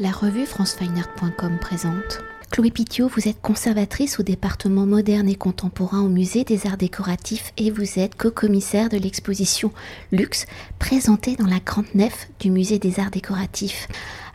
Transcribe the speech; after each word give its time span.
La 0.00 0.12
revue 0.12 0.46
francefineart.com 0.46 1.58
présente. 1.60 2.22
Chloé 2.52 2.70
Pitiot, 2.70 3.08
vous 3.08 3.26
êtes 3.26 3.40
conservatrice 3.42 4.20
au 4.20 4.22
département 4.22 4.86
moderne 4.86 5.28
et 5.28 5.34
contemporain 5.34 6.02
au 6.02 6.08
musée 6.08 6.44
des 6.44 6.68
arts 6.68 6.76
décoratifs 6.76 7.52
et 7.56 7.72
vous 7.72 7.98
êtes 7.98 8.14
co-commissaire 8.14 8.90
de 8.90 8.96
l'exposition 8.96 9.72
Luxe 10.12 10.46
présentée 10.78 11.34
dans 11.34 11.48
la 11.48 11.58
grande 11.58 11.92
nef 11.96 12.28
du 12.38 12.52
musée 12.52 12.78
des 12.78 13.00
arts 13.00 13.10
décoratifs. 13.10 13.88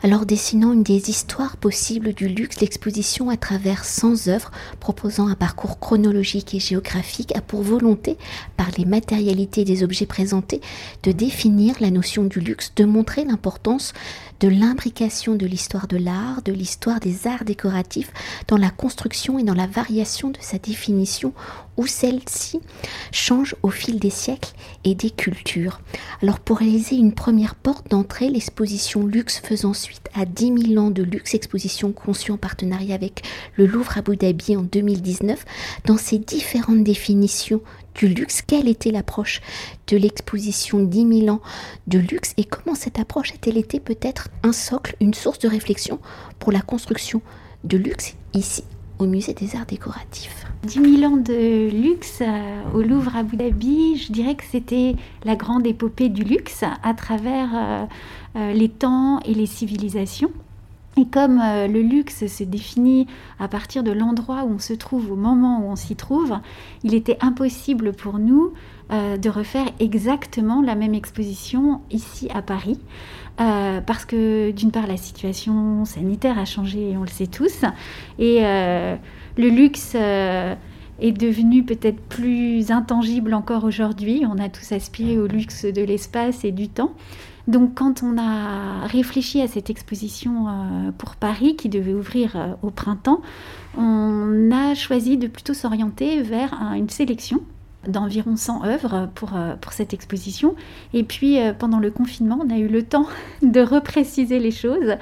Alors 0.04 0.26
dessinant 0.26 0.74
une 0.74 0.82
des 0.82 1.08
histoires 1.08 1.56
possibles 1.56 2.12
du 2.12 2.28
luxe, 2.28 2.60
l'exposition 2.60 3.30
à 3.30 3.38
travers 3.38 3.86
100 3.86 4.28
œuvres 4.28 4.50
proposant 4.78 5.28
un 5.28 5.34
parcours 5.34 5.80
chronologique 5.80 6.54
et 6.54 6.60
géographique 6.60 7.34
a 7.34 7.40
pour 7.40 7.62
volonté, 7.62 8.18
par 8.58 8.68
les 8.76 8.84
matérialités 8.84 9.64
des 9.64 9.82
objets 9.82 10.04
présentés, 10.04 10.60
de 11.04 11.12
définir 11.12 11.76
la 11.80 11.90
notion 11.90 12.24
du 12.24 12.40
luxe, 12.40 12.74
de 12.76 12.84
montrer 12.84 13.24
l'importance 13.24 13.94
de 14.40 14.48
l'imbrication 14.48 15.36
de 15.36 15.46
l'histoire 15.46 15.86
de 15.86 15.96
l'art, 15.96 16.42
de 16.42 16.52
l'histoire 16.52 17.00
des 17.00 17.26
arts 17.26 17.46
décoratifs 17.46 18.12
dans 18.46 18.58
la 18.58 18.68
construction 18.68 19.38
et 19.38 19.42
dans 19.42 19.54
la 19.54 19.66
variation 19.66 20.28
de 20.28 20.36
sa 20.38 20.58
définition 20.58 21.32
où 21.76 21.86
celle-ci 21.86 22.60
change 23.12 23.54
au 23.62 23.70
fil 23.70 23.98
des 23.98 24.10
siècles 24.10 24.52
et 24.84 24.94
des 24.94 25.10
cultures. 25.10 25.80
Alors 26.22 26.40
pour 26.40 26.58
réaliser 26.58 26.96
une 26.96 27.14
première 27.14 27.54
porte 27.54 27.90
d'entrée, 27.90 28.28
l'exposition 28.28 29.06
Luxe 29.06 29.40
faisant 29.42 29.74
suite 29.74 30.08
à 30.14 30.24
10 30.24 30.68
000 30.74 30.84
ans 30.84 30.90
de 30.90 31.02
luxe, 31.02 31.34
exposition 31.34 31.92
conçue 31.92 32.32
en 32.32 32.36
partenariat 32.36 32.94
avec 32.94 33.22
le 33.56 33.66
Louvre 33.66 33.98
Abu 33.98 34.16
Dhabi 34.16 34.56
en 34.56 34.62
2019, 34.62 35.44
dans 35.86 35.96
ses 35.96 36.18
différentes 36.18 36.84
définitions 36.84 37.60
du 37.94 38.08
luxe, 38.08 38.42
quelle 38.42 38.68
était 38.68 38.90
l'approche 38.90 39.40
de 39.86 39.96
l'exposition 39.96 40.80
10 40.80 41.20
000 41.20 41.28
ans 41.28 41.40
de 41.86 41.98
luxe 41.98 42.34
et 42.36 42.44
comment 42.44 42.74
cette 42.74 42.98
approche 42.98 43.32
a-t-elle 43.32 43.58
été 43.58 43.80
peut-être 43.80 44.28
un 44.42 44.52
socle, 44.52 44.96
une 45.00 45.14
source 45.14 45.38
de 45.38 45.48
réflexion 45.48 46.00
pour 46.38 46.52
la 46.52 46.60
construction 46.60 47.22
de 47.62 47.76
luxe 47.76 48.14
ici 48.34 48.64
au 48.98 49.06
musée 49.06 49.34
des 49.34 49.56
arts 49.56 49.66
décoratifs. 49.66 50.44
10 50.64 50.98
000 51.00 51.12
ans 51.12 51.16
de 51.16 51.70
luxe 51.70 52.20
euh, 52.22 52.62
au 52.74 52.82
Louvre 52.82 53.16
Abu 53.16 53.36
Dhabi, 53.36 53.96
je 53.96 54.12
dirais 54.12 54.34
que 54.34 54.44
c'était 54.50 54.94
la 55.24 55.36
grande 55.36 55.66
épopée 55.66 56.08
du 56.08 56.22
luxe 56.22 56.62
à 56.82 56.94
travers 56.94 57.50
euh, 57.54 57.84
euh, 58.36 58.52
les 58.52 58.68
temps 58.68 59.20
et 59.20 59.34
les 59.34 59.46
civilisations. 59.46 60.30
Et 60.96 61.06
comme 61.06 61.38
le 61.38 61.82
luxe 61.82 62.26
se 62.26 62.44
définit 62.44 63.08
à 63.40 63.48
partir 63.48 63.82
de 63.82 63.90
l'endroit 63.90 64.44
où 64.44 64.54
on 64.54 64.58
se 64.60 64.74
trouve, 64.74 65.10
au 65.10 65.16
moment 65.16 65.60
où 65.60 65.70
on 65.70 65.76
s'y 65.76 65.96
trouve, 65.96 66.38
il 66.84 66.94
était 66.94 67.18
impossible 67.20 67.92
pour 67.92 68.20
nous 68.20 68.52
de 68.90 69.28
refaire 69.28 69.66
exactement 69.80 70.62
la 70.62 70.76
même 70.76 70.94
exposition 70.94 71.80
ici 71.90 72.28
à 72.32 72.42
Paris. 72.42 72.78
Euh, 73.40 73.80
parce 73.80 74.04
que 74.04 74.52
d'une 74.52 74.70
part 74.70 74.86
la 74.86 74.96
situation 74.96 75.84
sanitaire 75.84 76.38
a 76.38 76.44
changé, 76.44 76.94
on 76.96 77.00
le 77.00 77.08
sait 77.08 77.26
tous, 77.26 77.64
et 78.20 78.38
euh, 78.44 78.94
le 79.36 79.48
luxe 79.48 79.94
euh, 79.96 80.54
est 81.00 81.10
devenu 81.10 81.64
peut-être 81.64 82.00
plus 82.00 82.70
intangible 82.70 83.34
encore 83.34 83.64
aujourd'hui. 83.64 84.22
On 84.30 84.38
a 84.38 84.48
tous 84.48 84.70
aspiré 84.70 85.18
au 85.18 85.26
luxe 85.26 85.64
de 85.64 85.82
l'espace 85.82 86.44
et 86.44 86.52
du 86.52 86.68
temps. 86.68 86.92
Donc 87.46 87.74
quand 87.74 88.02
on 88.02 88.16
a 88.16 88.86
réfléchi 88.86 89.42
à 89.42 89.48
cette 89.48 89.68
exposition 89.68 90.46
pour 90.96 91.16
Paris 91.16 91.56
qui 91.56 91.68
devait 91.68 91.92
ouvrir 91.92 92.56
au 92.62 92.70
printemps, 92.70 93.20
on 93.76 94.50
a 94.50 94.74
choisi 94.74 95.18
de 95.18 95.26
plutôt 95.26 95.52
s'orienter 95.52 96.22
vers 96.22 96.54
une 96.74 96.88
sélection 96.88 97.42
d'environ 97.88 98.36
100 98.36 98.64
œuvres 98.64 99.08
pour, 99.14 99.36
euh, 99.36 99.54
pour 99.60 99.72
cette 99.72 99.94
exposition. 99.94 100.54
Et 100.92 101.02
puis 101.02 101.40
euh, 101.40 101.52
pendant 101.52 101.78
le 101.78 101.90
confinement, 101.90 102.40
on 102.44 102.50
a 102.50 102.58
eu 102.58 102.68
le 102.68 102.82
temps 102.82 103.06
de 103.42 103.60
repréciser 103.60 104.38
les 104.38 104.50
choses. 104.50 104.96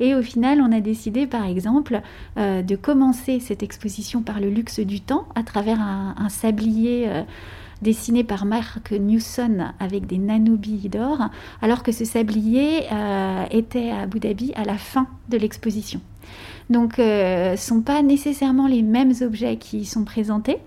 Et 0.00 0.14
au 0.14 0.22
final, 0.22 0.60
on 0.60 0.72
a 0.72 0.80
décidé 0.80 1.26
par 1.26 1.46
exemple 1.46 2.00
euh, 2.36 2.62
de 2.62 2.76
commencer 2.76 3.40
cette 3.40 3.62
exposition 3.62 4.22
par 4.22 4.40
le 4.40 4.50
luxe 4.50 4.80
du 4.80 5.00
temps 5.00 5.26
à 5.34 5.42
travers 5.42 5.80
un, 5.80 6.28
sablier. 6.28 7.08
Dessiné 7.82 8.24
par 8.24 8.44
Mark 8.46 8.92
Newson 8.92 9.72
avec 9.80 10.06
des 10.06 10.18
nanobilles 10.18 10.88
d'or, 10.88 11.18
alors 11.62 11.82
que 11.82 11.92
ce 11.92 12.04
sablier 12.04 12.84
était 13.50 13.90
à 13.90 14.00
Abu 14.00 14.20
Dhabi 14.20 14.52
à 14.54 14.64
la 14.64 14.78
fin 14.78 15.06
de 15.28 15.36
l'exposition. 15.36 16.00
Donc, 16.68 16.98
euh, 16.98 17.56
ce 17.56 17.72
ne 17.72 17.78
sont 17.78 17.80
pas 17.82 18.02
nécessairement 18.02 18.66
les 18.66 18.82
mêmes 18.82 19.12
objets 19.20 19.56
qui 19.56 19.84
sont 19.84 20.04
présentés. 20.04 20.58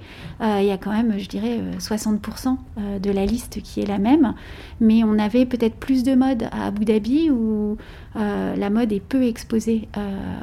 Euh, 0.41 0.59
il 0.61 0.67
y 0.67 0.71
a 0.71 0.77
quand 0.77 0.91
même, 0.91 1.19
je 1.19 1.27
dirais, 1.27 1.59
60% 1.77 2.57
euh, 2.77 2.99
de 2.99 3.11
la 3.11 3.25
liste 3.25 3.61
qui 3.61 3.81
est 3.81 3.85
la 3.85 3.97
même. 3.97 4.33
Mais 4.79 5.03
on 5.03 5.19
avait 5.19 5.45
peut-être 5.45 5.75
plus 5.75 6.03
de 6.03 6.15
mode 6.15 6.43
à 6.51 6.67
Abu 6.67 6.85
Dhabi 6.85 7.29
où 7.29 7.77
la 8.15 8.69
mode 8.69 8.91
est 8.91 8.99
peu 8.99 9.23
exposée 9.23 9.87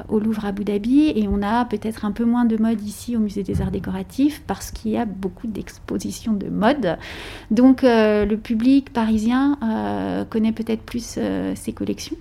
au 0.09 0.19
Louvre 0.19 0.47
Abu 0.47 0.65
Dhabi 0.65 1.13
et 1.15 1.29
on 1.29 1.43
a 1.43 1.65
peut-être 1.67 2.07
un 2.07 2.13
peu 2.13 2.25
moins 2.25 2.45
de 2.47 2.57
mode 2.57 2.81
ici 2.81 3.17
au 3.17 3.19
Musée 3.19 3.43
des 3.43 3.61
Arts 3.61 3.71
Décoratifs 3.71 4.43
parce 4.47 4.71
qu'il 4.71 4.93
y 4.93 4.97
a 4.97 5.05
beaucoup 5.05 5.47
d'expositions 5.47 6.33
de 6.33 6.49
mode. 6.49 6.97
Donc, 7.51 7.83
le 7.83 8.35
public 8.37 8.93
parisien 8.93 9.59
connaît 10.31 10.53
peut-être 10.53 10.83
plus 10.83 11.19
ces 11.55 11.73
collections. 11.73 12.17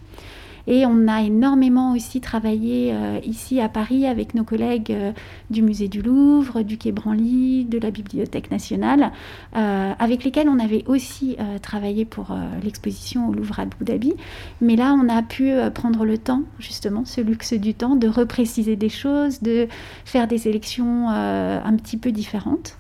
Et 0.67 0.85
on 0.85 1.07
a 1.07 1.21
énormément 1.21 1.93
aussi 1.93 2.21
travaillé 2.21 2.91
euh, 2.93 3.19
ici 3.23 3.61
à 3.61 3.69
Paris 3.69 4.07
avec 4.07 4.33
nos 4.33 4.43
collègues 4.43 4.91
euh, 4.91 5.11
du 5.49 5.61
musée 5.61 5.87
du 5.87 6.01
Louvre, 6.01 6.61
du 6.63 6.77
Quai 6.77 6.91
Branly, 6.91 7.65
de 7.65 7.77
la 7.77 7.91
Bibliothèque 7.91 8.49
nationale, 8.51 9.11
euh, 9.55 9.93
avec 9.99 10.23
lesquels 10.23 10.49
on 10.49 10.59
avait 10.59 10.83
aussi 10.87 11.37
travaillé 11.61 12.05
pour 12.05 12.35
l'exposition 12.63 13.29
au 13.29 13.33
Louvre 13.33 13.59
à 13.59 13.63
Abu 13.63 13.75
Dhabi. 13.81 14.13
Mais 14.61 14.75
là, 14.75 14.95
on 14.99 15.09
a 15.09 15.21
pu 15.21 15.51
prendre 15.73 16.05
le 16.05 16.17
temps, 16.17 16.43
justement, 16.59 17.05
ce 17.05 17.21
luxe 17.21 17.53
du 17.53 17.73
temps, 17.73 17.95
de 17.95 18.07
repréciser 18.07 18.75
des 18.75 18.89
choses, 18.89 19.41
de 19.41 19.67
faire 20.05 20.27
des 20.27 20.47
élections 20.47 21.09
un 21.09 21.75
petit 21.75 21.97
peu 21.97 22.11
différentes, 22.11 22.77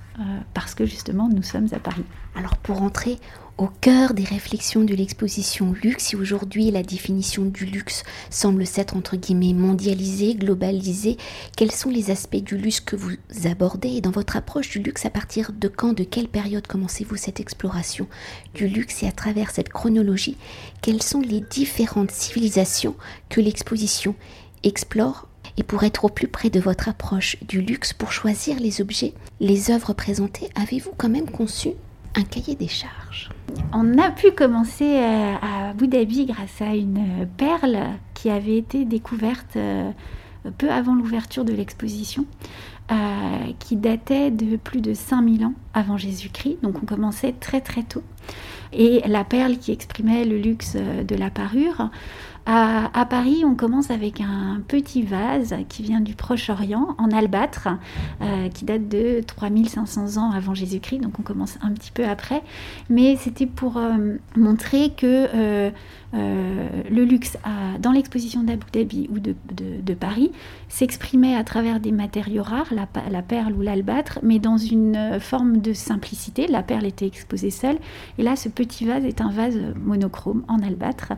parce 0.53 0.75
que 0.75 0.85
justement, 0.85 1.29
nous 1.29 1.43
sommes 1.43 1.67
à 1.71 1.79
Paris. 1.79 2.05
Alors 2.35 2.57
pour 2.57 2.81
entrer 2.81 3.17
au 3.57 3.67
cœur 3.67 4.13
des 4.13 4.23
réflexions 4.23 4.83
de 4.83 4.93
l'exposition 4.93 5.73
luxe, 5.81 6.13
et 6.13 6.17
aujourd'hui 6.17 6.71
la 6.71 6.83
définition 6.83 7.45
du 7.45 7.65
luxe 7.65 8.03
semble 8.29 8.65
s'être 8.65 8.97
entre 8.97 9.15
guillemets 9.15 9.53
mondialisée, 9.53 10.35
globalisée, 10.35 11.15
quels 11.55 11.71
sont 11.71 11.89
les 11.89 12.11
aspects 12.11 12.35
du 12.35 12.57
luxe 12.57 12.81
que 12.81 12.97
vous 12.97 13.13
abordez 13.45 13.89
et 13.89 14.01
dans 14.01 14.11
votre 14.11 14.35
approche 14.35 14.69
du 14.69 14.79
luxe, 14.79 15.05
à 15.05 15.09
partir 15.09 15.53
de 15.53 15.69
quand, 15.69 15.93
de 15.93 16.03
quelle 16.03 16.27
période 16.27 16.67
commencez-vous 16.67 17.15
cette 17.15 17.39
exploration 17.39 18.07
du 18.53 18.67
luxe 18.67 19.03
et 19.03 19.07
à 19.07 19.13
travers 19.13 19.51
cette 19.51 19.69
chronologie, 19.69 20.37
quelles 20.81 21.03
sont 21.03 21.21
les 21.21 21.39
différentes 21.39 22.11
civilisations 22.11 22.95
que 23.29 23.39
l'exposition 23.39 24.15
explore 24.63 25.29
et 25.57 25.63
pour 25.63 25.83
être 25.83 26.03
au 26.03 26.09
plus 26.09 26.27
près 26.27 26.49
de 26.49 26.59
votre 26.59 26.89
approche 26.89 27.37
du 27.43 27.61
luxe, 27.61 27.93
pour 27.93 28.11
choisir 28.11 28.59
les 28.59 28.81
objets, 28.81 29.13
les 29.39 29.71
œuvres 29.71 29.93
présentées, 29.93 30.49
avez-vous 30.55 30.91
quand 30.97 31.07
même 31.07 31.29
conçu 31.29 31.69
un 32.15 32.23
cahier 32.23 32.55
des 32.55 32.67
charges. 32.67 33.29
On 33.73 33.97
a 33.97 34.11
pu 34.11 34.31
commencer 34.31 34.99
euh, 34.99 35.35
à 35.41 35.69
Abu 35.69 35.87
Dhabi 35.87 36.25
grâce 36.25 36.61
à 36.61 36.75
une 36.75 37.27
perle 37.37 37.77
qui 38.13 38.29
avait 38.29 38.57
été 38.57 38.85
découverte 38.85 39.55
euh, 39.55 39.91
peu 40.57 40.69
avant 40.71 40.95
l'ouverture 40.95 41.45
de 41.45 41.53
l'exposition, 41.53 42.25
euh, 42.91 42.95
qui 43.59 43.75
datait 43.75 44.31
de 44.31 44.57
plus 44.57 44.81
de 44.81 44.93
5000 44.93 45.45
ans 45.45 45.53
avant 45.73 45.97
Jésus-Christ. 45.97 46.57
Donc 46.63 46.81
on 46.81 46.85
commençait 46.85 47.33
très 47.33 47.61
très 47.61 47.83
tôt. 47.83 48.03
Et 48.73 49.01
la 49.07 49.23
perle 49.23 49.57
qui 49.57 49.71
exprimait 49.71 50.25
le 50.25 50.37
luxe 50.37 50.75
de 50.75 51.15
la 51.15 51.29
parure 51.29 51.89
à, 52.47 53.05
Paris, 53.09 53.43
on 53.43 53.55
commence 53.55 53.89
avec 53.89 54.21
un 54.21 54.61
petit 54.67 55.01
vase 55.01 55.55
qui 55.67 55.81
vient 55.81 55.99
du 55.99 56.13
Proche-Orient 56.13 56.95
en 56.99 57.09
albâtre, 57.09 57.69
euh, 58.21 58.49
qui 58.49 58.65
date 58.65 58.87
de 58.87 59.21
3500 59.25 60.17
ans 60.17 60.31
avant 60.31 60.53
Jésus-Christ, 60.53 60.99
donc 60.99 61.19
on 61.19 61.23
commence 61.23 61.57
un 61.63 61.71
petit 61.71 61.91
peu 61.91 62.05
après. 62.05 62.43
Mais 62.89 63.15
c'était 63.15 63.47
pour 63.47 63.77
euh, 63.77 64.17
montrer 64.35 64.91
que 64.91 65.27
euh, 65.33 65.71
le 66.13 67.03
luxe 67.03 67.37
dans 67.79 67.91
l'exposition 67.91 68.41
d'Abu 68.41 68.65
Dhabi 68.71 69.09
ou 69.11 69.19
de, 69.19 69.93
Paris 69.95 70.31
s'exprimait 70.69 71.35
à 71.35 71.43
travers 71.43 71.81
des 71.81 71.91
matériaux 71.91 72.43
rares, 72.43 72.73
la, 72.73 72.87
la 73.09 73.21
perle 73.21 73.53
ou 73.53 73.61
l'albâtre, 73.61 74.19
mais 74.23 74.39
dans 74.39 74.57
une 74.57 75.19
forme 75.19 75.57
de 75.57 75.73
simplicité. 75.73 76.47
La 76.47 76.63
perle 76.63 76.85
était 76.85 77.07
exposée 77.07 77.49
seule, 77.49 77.77
et 78.17 78.23
là, 78.23 78.37
ce 78.37 78.47
petit 78.47 78.85
vase 78.85 79.03
est 79.03 79.19
un 79.19 79.29
vase 79.29 79.59
monochrome 79.83 80.43
en 80.47 80.59
albâtre 80.59 81.13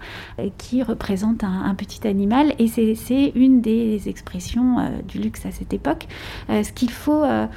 qui 0.58 0.82
représente 0.82 1.17
un, 1.24 1.76
petit 1.76 2.08
animal 2.08 2.54
et 2.60 2.68
c'est 2.68 3.32
une 3.36 3.62
des 3.62 4.10
expressions 4.10 4.80
euh, 4.80 4.90
du 5.08 5.20
luxe 5.20 5.46
à 5.46 5.52
cette 5.52 5.74
époque. 5.74 6.08
Euh, 6.50 6.64
ce 6.64 6.72
qu'il 6.72 6.90
faut 6.90 7.24
euh, 7.24 7.48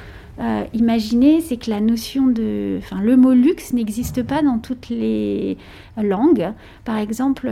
imaginer, 0.72 1.40
c'est 1.40 1.56
que 1.56 1.70
la 1.70 1.80
notion 1.80 2.26
de, 2.26 2.78
enfin, 2.78 3.00
le 3.00 3.16
mot 3.16 3.32
luxe 3.32 3.72
n'existe 3.72 4.22
pas 4.22 4.42
dans 4.42 4.58
toutes 4.58 4.88
les 4.88 5.58
langues. 5.96 6.52
Par 6.84 6.96
exemple, 6.96 7.50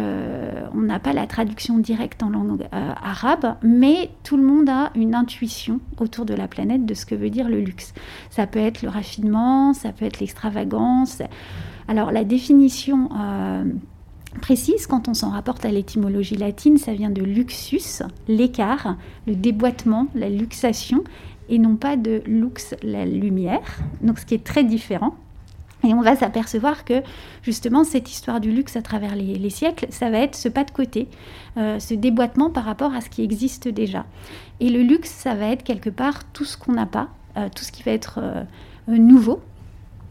on 0.74 0.80
n'a 0.80 0.98
pas 0.98 1.12
la 1.12 1.26
traduction 1.26 1.78
directe 1.78 2.22
en 2.22 2.30
langue 2.30 2.66
arabe, 2.72 3.56
mais 3.62 4.10
tout 4.24 4.38
le 4.38 4.42
monde 4.42 4.70
a 4.70 4.90
une 4.94 5.14
intuition 5.14 5.80
autour 5.98 6.24
de 6.24 6.34
la 6.34 6.48
planète 6.48 6.86
de 6.86 6.94
ce 6.94 7.04
que 7.04 7.14
veut 7.14 7.30
dire 7.30 7.48
le 7.48 7.60
luxe. 7.60 7.92
Ça 8.30 8.46
peut 8.46 8.58
être 8.58 8.80
le 8.80 8.88
raffinement, 8.88 9.74
ça 9.74 9.92
peut 9.92 10.06
être 10.06 10.20
l'extravagance. 10.20 11.20
Alors 11.88 12.10
la 12.10 12.24
définition 12.24 13.10
précise, 14.40 14.86
quand 14.86 15.08
on 15.08 15.14
s'en 15.14 15.30
rapporte 15.30 15.64
à 15.64 15.70
l'étymologie 15.70 16.36
latine, 16.36 16.78
ça 16.78 16.92
vient 16.92 17.10
de 17.10 17.22
luxus, 17.22 18.02
l'écart, 18.28 18.96
le 19.26 19.34
déboîtement, 19.34 20.08
la 20.14 20.28
luxation, 20.28 21.04
et 21.48 21.58
non 21.58 21.76
pas 21.76 21.96
de 21.96 22.22
lux, 22.26 22.74
la 22.82 23.06
lumière, 23.06 23.78
donc 24.02 24.18
ce 24.18 24.26
qui 24.26 24.34
est 24.34 24.44
très 24.44 24.64
différent. 24.64 25.14
Et 25.84 25.94
on 25.94 26.02
va 26.02 26.16
s'apercevoir 26.16 26.84
que 26.84 27.02
justement 27.42 27.84
cette 27.84 28.10
histoire 28.10 28.40
du 28.40 28.50
luxe 28.50 28.76
à 28.76 28.82
travers 28.82 29.14
les, 29.14 29.50
siècles, 29.50 29.86
ça 29.90 30.10
va 30.10 30.18
être 30.18 30.34
ce 30.34 30.48
pas 30.48 30.64
de 30.64 30.72
côté, 30.72 31.06
euh, 31.56 31.78
ce 31.78 31.94
déboîtement 31.94 32.50
par 32.50 32.64
rapport 32.64 32.92
à 32.94 33.00
ce 33.00 33.08
qui 33.08 33.22
existe 33.22 33.68
déjà. 33.68 34.04
Et 34.60 34.70
le 34.70 34.82
luxe, 34.82 35.10
ça 35.10 35.34
va 35.34 35.46
être 35.46 35.62
quelque 35.62 35.90
part 35.90 36.24
tout 36.32 36.44
ce 36.44 36.56
qu'on 36.56 36.72
n'a 36.72 36.86
pas, 36.86 37.08
euh, 37.36 37.48
tout 37.54 37.62
ce 37.62 37.70
qui 37.70 37.84
va 37.84 37.92
être 37.92 38.18
euh, 38.20 38.42
nouveau, 38.88 39.40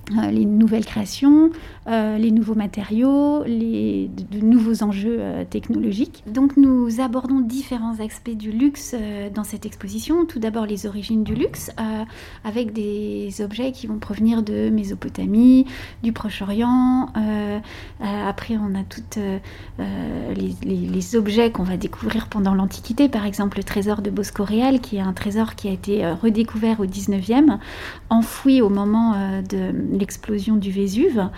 les 0.10 0.46
nouvelles 0.46 0.86
créations, 0.86 1.50
euh, 1.88 2.18
les 2.18 2.32
nouveaux 2.32 2.56
matériaux, 2.56 3.44
les, 3.44 4.10
nouveaux 4.42 4.84
enjeux 4.84 5.18
euh, 5.20 5.44
technologiques. 5.46 6.24
Donc 6.28 6.58
nous 6.58 7.02
abordons 7.02 7.42
différents 7.42 8.00
aspects 8.00 8.36
du 8.36 8.52
luxe 8.52 8.96
dans 9.34 9.44
cette 9.44 9.66
exposition. 9.66 10.26
Tout 10.26 10.40
d'abord 10.40 10.66
les 10.66 10.86
origines 10.86 11.24
du 11.24 11.36
luxe, 11.36 11.72
avec 12.44 12.74
des 12.74 13.42
objets 13.42 13.72
qui 13.72 13.88
vont 13.88 14.00
provenir 14.00 14.44
de 14.44 14.70
Mésopotamie, 14.70 15.66
du 16.04 16.12
Proche-Orient. 16.12 17.10
après 18.02 18.58
on 18.58 18.76
a 18.76 18.84
toutes 18.84 19.20
les, 19.80 21.16
objets 21.16 21.52
qu'on 21.52 21.64
va 21.64 21.78
découvrir 21.78 22.28
pendant 22.28 22.54
l'Antiquité, 22.54 23.08
par 23.08 23.26
exemple 23.26 23.58
le 23.58 23.64
trésor 23.64 24.02
de 24.02 24.10
Bosco 24.10 24.44
Real, 24.44 24.82
qui 24.82 24.98
est 24.98 25.02
un 25.02 25.14
trésor 25.14 25.56
qui 25.56 25.68
a 25.70 25.72
été 25.72 26.06
redécouvert 26.12 26.80
au 26.80 26.86
19e, 26.86 27.58
enfoui 28.10 28.62
au 28.62 28.70
moment 28.70 29.16
de 29.50 29.72
l'explosion 29.98 30.56
du 30.56 30.72
Vésuve, 30.72 31.30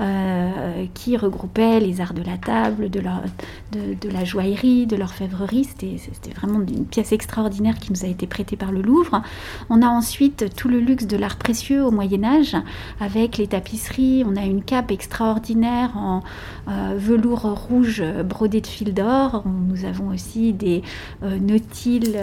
euh, 0.00 0.86
qui 0.94 1.16
regroupait 1.16 1.80
les 1.80 2.00
arts 2.00 2.14
de 2.14 2.22
la 2.22 2.36
table, 2.36 2.90
de 2.90 3.00
la, 3.00 4.24
joaillerie, 4.24 4.86
de 4.86 4.96
l'orfèvrerie. 4.96 5.64
C'était 5.64 6.30
vraiment 6.34 6.60
une 6.60 6.86
pièce 6.86 7.12
extraordinaire 7.12 7.78
qui 7.78 7.92
nous 7.92 8.04
a 8.04 8.08
été 8.08 8.26
prêtée 8.26 8.56
par 8.56 8.72
le 8.72 8.82
Louvre. 8.82 9.22
On 9.70 9.82
a 9.82 9.86
ensuite 9.86 10.54
tout 10.54 10.68
le 10.68 10.78
luxe 10.78 11.06
de 11.06 11.16
l'art 11.16 11.36
précieux 11.36 11.84
au 11.84 11.90
Moyen 11.90 12.24
Âge, 12.24 12.56
avec 13.00 13.38
les 13.38 13.46
tapisseries. 13.46 14.24
On 14.26 14.36
a 14.36 14.44
une 14.44 14.62
cape 14.62 14.90
extraordinaire 14.90 15.96
en 15.96 16.22
euh, 16.68 16.94
velours 16.96 17.42
rouge 17.68 18.02
brodé 18.24 18.60
de 18.60 18.66
fil 18.66 18.94
d'or. 18.94 19.44
Nous 19.46 19.84
avons 19.84 20.08
aussi 20.08 20.52
des 20.52 20.82
euh, 21.22 21.38
nautiles 21.38 22.16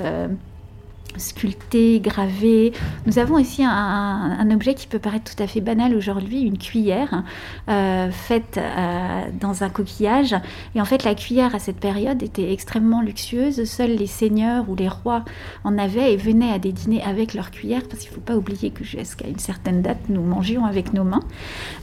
sculpté, 1.17 1.99
gravé. 1.99 2.73
Nous 3.05 3.19
avons 3.19 3.37
ici 3.37 3.63
un, 3.63 4.49
objet 4.51 4.73
qui 4.73 4.87
peut 4.87 4.99
paraître 4.99 5.33
tout 5.33 5.41
à 5.41 5.47
fait 5.47 5.61
banal 5.61 5.95
aujourd'hui, 5.95 6.41
une 6.41 6.57
cuillère 6.57 7.23
euh, 7.69 8.11
faite 8.11 8.57
euh, 8.57 9.21
dans 9.39 9.63
un 9.63 9.69
coquillage. 9.69 10.35
Et 10.75 10.81
en 10.81 10.85
fait, 10.85 11.03
la 11.03 11.15
cuillère 11.15 11.55
à 11.55 11.59
cette 11.59 11.79
période 11.79 12.21
était 12.21 12.51
extrêmement 12.51 13.01
luxueuse. 13.01 13.63
Seuls 13.63 13.95
les 13.95 14.07
seigneurs 14.07 14.69
ou 14.69 14.75
les 14.75 14.89
rois 14.89 15.23
en 15.63 15.77
avaient 15.77 16.13
et 16.13 16.17
venaient 16.17 16.51
à 16.51 16.59
des 16.59 16.71
dîners 16.71 17.01
avec 17.03 17.33
leur 17.33 17.51
cuillère, 17.51 17.83
parce 17.89 18.01
qu'il 18.01 18.09
ne 18.09 18.15
faut 18.15 18.21
pas 18.21 18.35
oublier 18.35 18.71
que 18.71 18.83
jusqu'à 18.83 19.27
une 19.27 19.39
certaine 19.39 19.81
date, 19.81 20.09
nous 20.09 20.21
mangions 20.21 20.65
avec 20.65 20.93
nos 20.93 21.03
mains. 21.03 21.23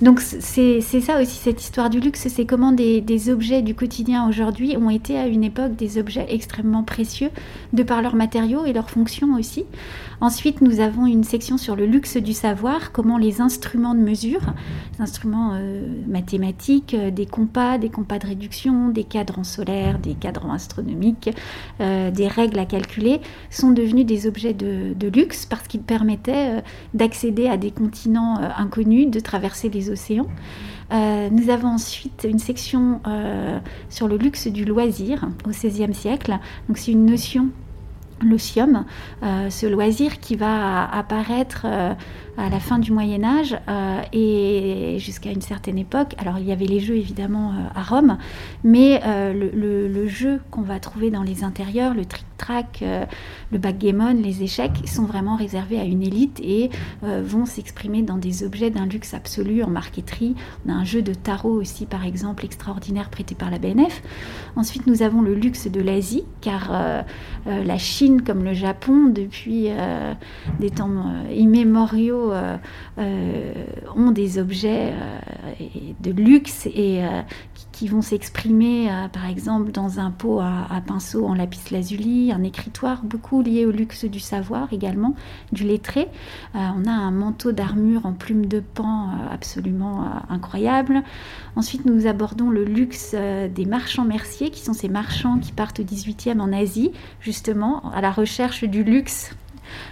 Donc 0.03 0.21
c'est 0.21 0.81
ça 0.81 1.21
aussi, 1.21 1.37
cette 1.37 1.63
histoire 1.63 1.91
du 1.91 2.01
luxe, 2.01 2.29
c'est 2.29 2.45
comment 2.45 2.73
des, 2.73 3.01
des 3.01 3.31
objets 3.31 3.63
du 3.63 3.75
quotidien 3.75 4.29
aujourd'hui 4.29 4.77
ont 4.77 4.91
été 4.91 5.19
à 5.19 5.27
une 5.27 5.45
époque 5.45 5.77
des 5.77 5.99
objets 5.99 6.27
extrêmement 6.29 6.83
précieux 6.83 7.31
de 7.73 7.83
par 7.83 8.03
leurs 8.03 8.15
matériaux 8.15 8.65
et 8.65 8.73
leurs 8.73 8.91
fonctions 8.91 9.18
aussi. 9.27 9.65
Ensuite, 10.21 10.63
nous 10.63 10.81
avons 10.81 11.07
une 11.07 11.23
section 11.23 11.59
sur 11.59 11.77
le 11.77 11.87
luxe 11.87 12.17
du 12.17 12.33
savoir, 12.33 12.91
comment 12.91 13.19
les 13.19 13.41
instruments 13.41 13.95
de 13.95 14.01
mesure, 14.01 14.41
les 14.95 15.03
instruments 15.03 15.53
euh, 15.55 15.87
mathématiques, 16.09 16.95
euh, 16.95 17.13
des 17.13 17.27
compas, 17.27 17.79
des 17.79 17.89
compas 17.89 18.19
de 18.19 18.27
réduction, 18.27 18.89
des 18.89 19.05
cadrans 19.05 19.45
solaires, 19.45 20.01
des 20.01 20.15
cadrans 20.15 20.53
astronomiques, 20.53 21.31
euh, 21.81 22.11
des 22.11 22.27
règles 22.27 22.59
à 22.59 22.67
calculer, 22.67 23.21
sont 23.51 23.71
devenus 23.71 24.07
des 24.07 24.27
objets 24.27 24.55
de, 24.55 24.95
luxe 25.09 25.47
parce 25.47 25.69
qu'ils 25.69 25.81
permettaient 25.81 26.63
d'accéder 26.93 27.49
à 27.49 27.57
des 27.57 27.71
continents 27.71 28.39
inconnus, 28.59 29.09
de 29.09 29.21
traverser 29.21 29.71
les 29.71 29.89
océans. 29.89 30.27
nous 30.93 31.49
avons 31.49 31.69
ensuite 31.69 32.27
une 32.29 32.39
section 32.39 33.01
sur 33.89 34.07
le 34.07 34.19
luxe 34.19 34.49
du 34.49 34.67
loisir 34.67 35.27
au 35.47 35.51
XVIe 35.51 35.95
siècle. 35.95 36.39
Donc 36.69 36.77
c'est 36.77 36.93
une 36.93 37.07
notion 37.07 37.49
l'osium, 38.23 38.85
euh, 39.23 39.51
ce 39.51 39.67
loisir 39.67 40.21
qui 40.21 40.37
va 40.37 40.89
apparaître 40.91 41.63
euh, 41.65 41.95
à 42.37 42.49
la 42.49 42.61
fin 42.61 42.79
du 42.79 42.93
Moyen 42.93 43.25
Âge 43.25 43.57
euh, 43.69 44.01
et 44.13 44.99
jusqu'à 44.99 45.31
une 45.31 45.41
certaine 45.41 45.79
époque. 45.79 46.15
Alors 46.19 46.39
il 46.39 46.47
y 46.47 46.53
avait 46.53 46.67
les 46.67 46.81
jeux 46.81 46.97
évidemment 46.97 47.53
à 47.75 47.83
Rome, 47.83 48.19
mais 48.65 49.01
le, 49.35 50.07
jeu 50.09 50.41
qu'on 50.51 50.63
va 50.63 50.81
trouver 50.81 51.11
dans 51.11 51.23
les 51.23 51.45
intérieurs, 51.45 51.95
le 51.95 52.05
trick-track, 52.05 52.83
le 53.53 53.59
backgammon, 53.59 54.15
les 54.23 54.43
échecs, 54.43 54.87
sont 54.87 55.05
vraiment 55.05 55.37
réservés 55.37 55.79
à 55.79 55.85
une 55.85 56.03
élite 56.03 56.41
et 56.43 56.71
vont 57.03 57.45
s'exprimer 57.45 58.03
dans 58.03 58.17
des 58.17 58.43
objets 58.43 58.71
d'un 58.71 58.87
luxe 58.87 59.13
absolu 59.15 59.63
en 59.63 59.69
marqueterie. 59.69 60.35
On 60.67 60.71
a 60.71 60.75
un 60.75 60.85
jeu 60.85 61.03
de 61.03 61.13
tarot 61.13 61.53
aussi 61.53 61.85
par 61.87 62.07
exemple 62.07 62.45
extraordinaire 62.45 63.11
prêté 63.11 63.35
par 63.35 63.51
la 63.51 63.59
BNF. 63.59 64.03
Ensuite 64.57 64.87
nous 64.87 65.03
avons 65.03 65.21
le 65.21 65.35
luxe 65.35 65.67
de 65.69 65.81
l'Asie 65.81 66.25
car 66.41 66.73
la 67.47 67.79
Chine 67.79 68.08
comme 68.17 68.45
le 68.45 68.55
Japon, 68.55 69.07
depuis 69.07 69.67
euh, 69.69 70.15
des 70.59 70.71
temps 70.71 70.91
euh, 70.91 71.33
immémoriaux, 71.33 72.33
euh, 72.33 72.57
ont 73.95 74.11
des 74.11 74.39
objets 74.39 74.93
de 76.01 76.11
luxe 76.11 76.67
et 76.67 77.01
qui, 77.79 77.89
vont 77.89 78.03
s'exprimer, 78.03 78.91
par 79.13 79.27
exemple, 79.27 79.71
dans 79.71 80.01
un 80.01 80.11
pot 80.11 80.41
à, 80.41 80.83
pinceau 80.87 81.27
en 81.27 81.35
lapis 81.35 81.61
lazuli, 81.71 82.33
un 82.33 82.43
écritoire, 82.43 83.03
beaucoup 83.03 83.43
lié 83.43 83.67
au 83.67 83.71
luxe 83.71 84.05
du 84.05 84.21
savoir 84.21 84.73
également, 84.73 85.15
du 85.53 85.65
lettré. 85.65 86.09
on 86.55 86.85
a 86.87 86.91
un 86.91 87.11
manteau 87.11 87.53
d'armure 87.53 88.05
en 88.07 88.13
plume 88.13 88.47
de 88.47 88.61
pan 88.61 89.11
absolument 89.31 90.05
incroyable. 90.29 91.03
Ensuite, 91.57 91.85
nous 91.85 92.07
abordons 92.07 92.51
le 92.51 92.65
luxe 92.65 93.15
des 93.15 93.65
marchands 93.65 94.05
merciers, 94.05 94.51
qui 94.51 94.61
sont 94.61 94.75
ces 94.75 94.89
marchands 94.89 95.39
qui 95.39 95.53
partent 95.53 95.81
au 95.81 95.85
18e 95.85 96.41
en 96.41 96.53
Asie, 96.53 96.93
justement, 97.21 97.91
à 97.93 98.01
la 98.01 98.11
recherche 98.11 98.65
du 98.65 98.83
luxe 98.83 99.33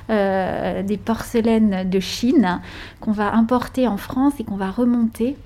euh, 0.09 0.83
des 0.83 0.97
porcelaines 0.97 1.89
de 1.89 2.01
Chine 2.01 2.61
qu'on 3.01 3.13
va 3.13 3.35
importer 3.35 3.89
en 3.89 3.97
France 3.97 4.35
et 4.39 4.45
qu'on 4.45 4.57
va 4.57 4.71
remonter 4.71 5.37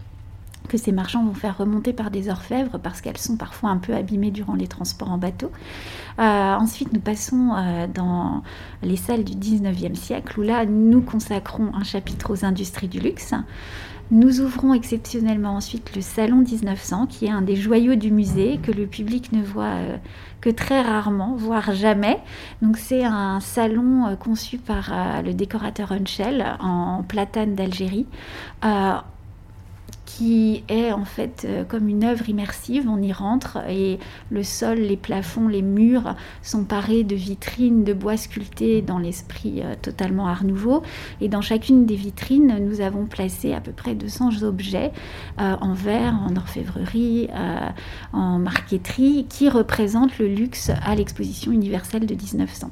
que 0.70 0.78
ces 0.78 0.92
marchands 0.92 1.24
vont 1.24 1.34
faire 1.34 1.58
remonter 1.58 1.92
par 1.92 2.12
des 2.12 2.30
orfèvres 2.30 2.78
parce 2.78 3.00
qu'elles 3.00 3.18
sont 3.18 3.36
parfois 3.36 3.70
un 3.70 3.78
peu 3.78 3.92
abîmées 3.92 4.30
durant 4.30 4.54
les 4.54 4.68
transports 4.68 5.10
en 5.10 5.18
bateau. 5.18 5.50
Euh, 6.20 6.22
ensuite, 6.22 6.92
nous 6.92 7.00
passons 7.00 7.52
euh, 7.56 7.88
dans 7.92 8.42
les 8.82 8.96
salles 8.96 9.24
du 9.24 9.34
19e 9.34 9.96
siècle 9.96 10.38
où 10.38 10.42
là, 10.42 10.64
nous 10.66 11.00
consacrons 11.00 11.74
un 11.74 11.82
chapitre 11.82 12.32
aux 12.32 12.44
industries 12.44 12.86
du 12.86 13.00
luxe. 13.00 13.34
Nous 14.12 14.40
ouvrons 14.40 14.72
exceptionnellement 14.72 15.56
ensuite 15.56 15.94
le 15.96 16.02
Salon 16.02 16.38
1900, 16.38 17.06
qui 17.06 17.26
est 17.26 17.30
un 17.30 17.42
des 17.42 17.56
joyaux 17.56 17.96
du 17.96 18.12
musée 18.12 18.60
que 18.62 18.70
le 18.70 18.86
public 18.86 19.32
ne 19.32 19.42
voit 19.42 19.64
euh, 19.64 19.96
que 20.40 20.50
très 20.50 20.82
rarement, 20.82 21.34
voire 21.36 21.74
jamais. 21.74 22.18
Donc 22.62 22.76
c'est 22.76 23.04
un 23.04 23.40
salon 23.40 24.16
conçu 24.20 24.58
par 24.58 24.92
le 25.22 25.32
décorateur 25.34 25.92
Unchel 25.92 26.44
en 26.60 27.02
platane 27.06 27.54
d'Algérie 27.54 28.06
qui 30.16 30.64
est 30.68 30.92
en 30.92 31.04
fait 31.04 31.44
euh, 31.44 31.64
comme 31.64 31.88
une 31.88 32.04
œuvre 32.04 32.28
immersive. 32.28 32.88
On 32.88 33.00
y 33.00 33.12
rentre 33.12 33.58
et 33.68 33.98
le 34.30 34.42
sol, 34.42 34.78
les 34.78 34.96
plafonds, 34.96 35.48
les 35.48 35.62
murs 35.62 36.14
sont 36.42 36.64
parés 36.64 37.04
de 37.04 37.14
vitrines 37.14 37.84
de 37.84 37.92
bois 37.92 38.16
sculptés 38.16 38.82
dans 38.82 38.98
l'esprit 38.98 39.62
euh, 39.62 39.74
totalement 39.80 40.26
art 40.26 40.44
nouveau. 40.44 40.82
Et 41.20 41.28
dans 41.28 41.40
chacune 41.40 41.86
des 41.86 41.94
vitrines, 41.94 42.58
nous 42.60 42.80
avons 42.80 43.06
placé 43.06 43.52
à 43.52 43.60
peu 43.60 43.72
près 43.72 43.94
200 43.94 44.42
objets 44.42 44.92
euh, 45.40 45.56
en 45.60 45.74
verre, 45.74 46.18
en 46.28 46.36
orfèvrerie, 46.36 47.28
en 48.12 48.38
marqueterie, 48.38 49.26
qui 49.28 49.48
représentent 49.48 50.18
le 50.18 50.26
luxe 50.26 50.70
à 50.84 50.94
l'exposition 50.94 51.52
universelle 51.52 52.06
de 52.06 52.14
1900. 52.14 52.70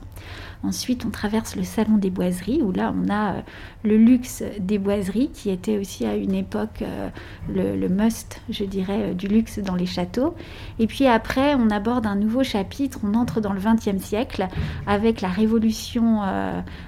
Ensuite, 0.65 1.05
on 1.07 1.11
traverse 1.11 1.55
le 1.55 1.63
salon 1.63 1.99
des 1.99 2.11
boiseries, 2.11 2.63
où 2.63 2.73
là, 2.73 2.93
on 2.97 3.09
a 3.09 3.35
euh, 3.35 3.41
le 3.85 3.97
luxe 3.97 4.43
des 4.59 4.79
boiseries, 4.79 5.31
qui 5.33 5.51
était 5.51 5.79
aussi 5.79 6.05
à 6.05 6.17
une 6.17 6.35
époque 6.35 6.83
euh, 6.83 7.11
le, 7.49 7.89
must, 7.89 8.41
je 8.51 8.65
dirais, 8.65 9.11
euh, 9.11 9.15
du 9.15 9.29
luxe 9.29 9.61
dans 9.61 9.77
les 9.77 9.87
châteaux. 9.87 10.35
Et 10.81 10.89
puis 10.89 11.07
après, 11.07 11.55
on 11.55 11.71
aborde 11.71 12.07
un 12.07 12.17
nouveau 12.17 12.43
chapitre, 12.43 12.99
on 13.05 13.15
entre 13.15 13.41
dans 13.41 13.53
le 13.53 13.61
XXe 13.61 14.03
siècle, 14.03 14.49
avec 14.87 15.21
la 15.21 15.29
révolution 15.29 16.23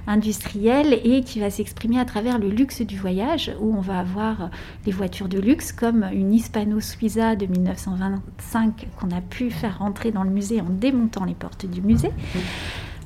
industrielle, 0.07 0.99
et 1.05 1.23
qui 1.23 1.41
va 1.41 1.51
s'exprimer 1.51 1.99
à 2.01 2.05
travers 2.05 2.39
le 2.39 2.49
luxe 2.49 2.83
du 2.83 2.97
voyage, 2.97 3.53
où 3.61 3.75
on 3.77 3.81
va 3.81 3.99
avoir 3.99 4.51
les 4.87 4.93
voitures 4.93 5.29
de 5.29 5.39
luxe, 5.39 5.73
comme 5.73 6.07
une 6.13 6.33
Hispano 6.33 6.81
Suiza 6.81 7.37
de 7.37 7.47
1925, 7.47 8.89
qu'on 8.99 9.11
a 9.11 9.21
pu 9.21 9.51
faire 9.51 9.79
rentrer 9.79 10.11
dans 10.11 10.25
le 10.25 10.31
musée 10.31 10.61
en 10.61 10.71
démontant 10.71 11.25
les 11.25 11.35
portes 11.35 11.67
du 11.67 11.83
musée. 11.83 12.11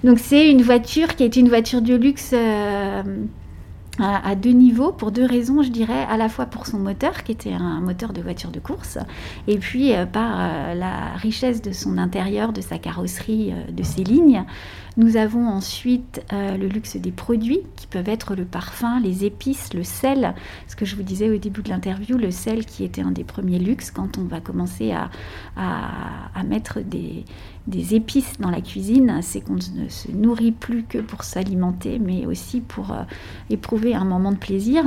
Donc 0.05 0.19
c'est 0.19 0.51
une 0.51 0.61
voiture 0.61 1.17
qui 1.17 1.25
est 1.25 1.35
une 1.37 1.49
voiture 1.49 1.81
de 1.81 1.95
luxe 1.95 2.33
euh, 2.35 3.03
à, 3.99 4.35
deux 4.35 4.51
niveaux 4.51 4.93
pour 4.93 5.13
deux 5.13 5.25
raisons, 5.25 5.63
je 5.63 5.71
dirais, 5.71 6.05
à 6.11 6.19
la 6.19 6.29
fois 6.29 6.45
pour 6.45 6.67
son 6.67 6.79
moteur, 6.79 7.23
qui 7.23 7.33
était 7.33 7.55
un 7.55 7.81
moteur 7.81 8.13
de 8.13 8.21
voiture 8.21 8.51
de 8.51 8.61
course, 8.61 8.99
et 9.49 9.57
puis 9.57 9.95
euh, 9.95 10.05
par 10.05 10.35
euh, 10.37 10.75
la 10.75 11.15
richesse 11.15 11.63
de 11.63 11.73
son 11.73 11.97
intérieur, 11.97 12.53
de 12.53 12.61
sa 12.61 12.77
carrosserie, 12.77 13.55
de 13.73 13.83
ses 13.83 14.05
lignes. 14.05 14.45
Nous 14.97 15.17
avons 15.17 15.49
ensuite 15.49 16.23
le 16.31 16.69
luxe 16.69 16.97
des 16.97 17.11
produits, 17.11 17.63
qui 17.75 17.89
peuvent 17.89 18.09
être 18.09 18.37
le 18.37 18.45
parfum, 18.45 19.01
les 19.01 19.25
épices, 19.25 19.75
le 19.75 19.83
sel. 19.83 20.35
Ce 20.69 20.77
que 20.77 20.85
je 20.85 20.95
vous 20.95 21.03
disais 21.03 21.31
au 21.31 21.37
début 21.37 21.63
de 21.63 21.71
l'interview, 21.71 22.17
le 22.17 22.31
sel 22.31 22.65
qui 22.65 22.85
était 22.85 23.03
un 23.03 23.11
des 23.11 23.25
premiers 23.25 23.59
luxes 23.59 23.91
quand 23.91 24.19
on 24.19 24.23
va 24.23 24.41
commencer 24.41 24.93
à, 24.93 25.11
à 25.57 26.43
mettre 26.45 26.79
des, 26.79 27.25
des 27.67 27.95
épices 27.95 28.39
dans 28.41 28.51
la 28.51 28.61
cuisine, 28.61 29.21
c'est 29.23 29.41
qu'on 29.41 29.55
ne 29.55 29.89
se 29.89 30.11
nourrit 30.13 30.53
plus 30.53 30.83
que 30.85 30.99
pour 30.99 31.25
s'alimenter, 31.25 31.99
mais 31.99 32.27
aussi 32.27 32.61
pour 32.61 32.93
euh, 32.93 33.05
éprouver 33.49 33.95
un 33.95 34.05
moment 34.05 34.33
de 34.33 34.37
plaisir. 34.37 34.85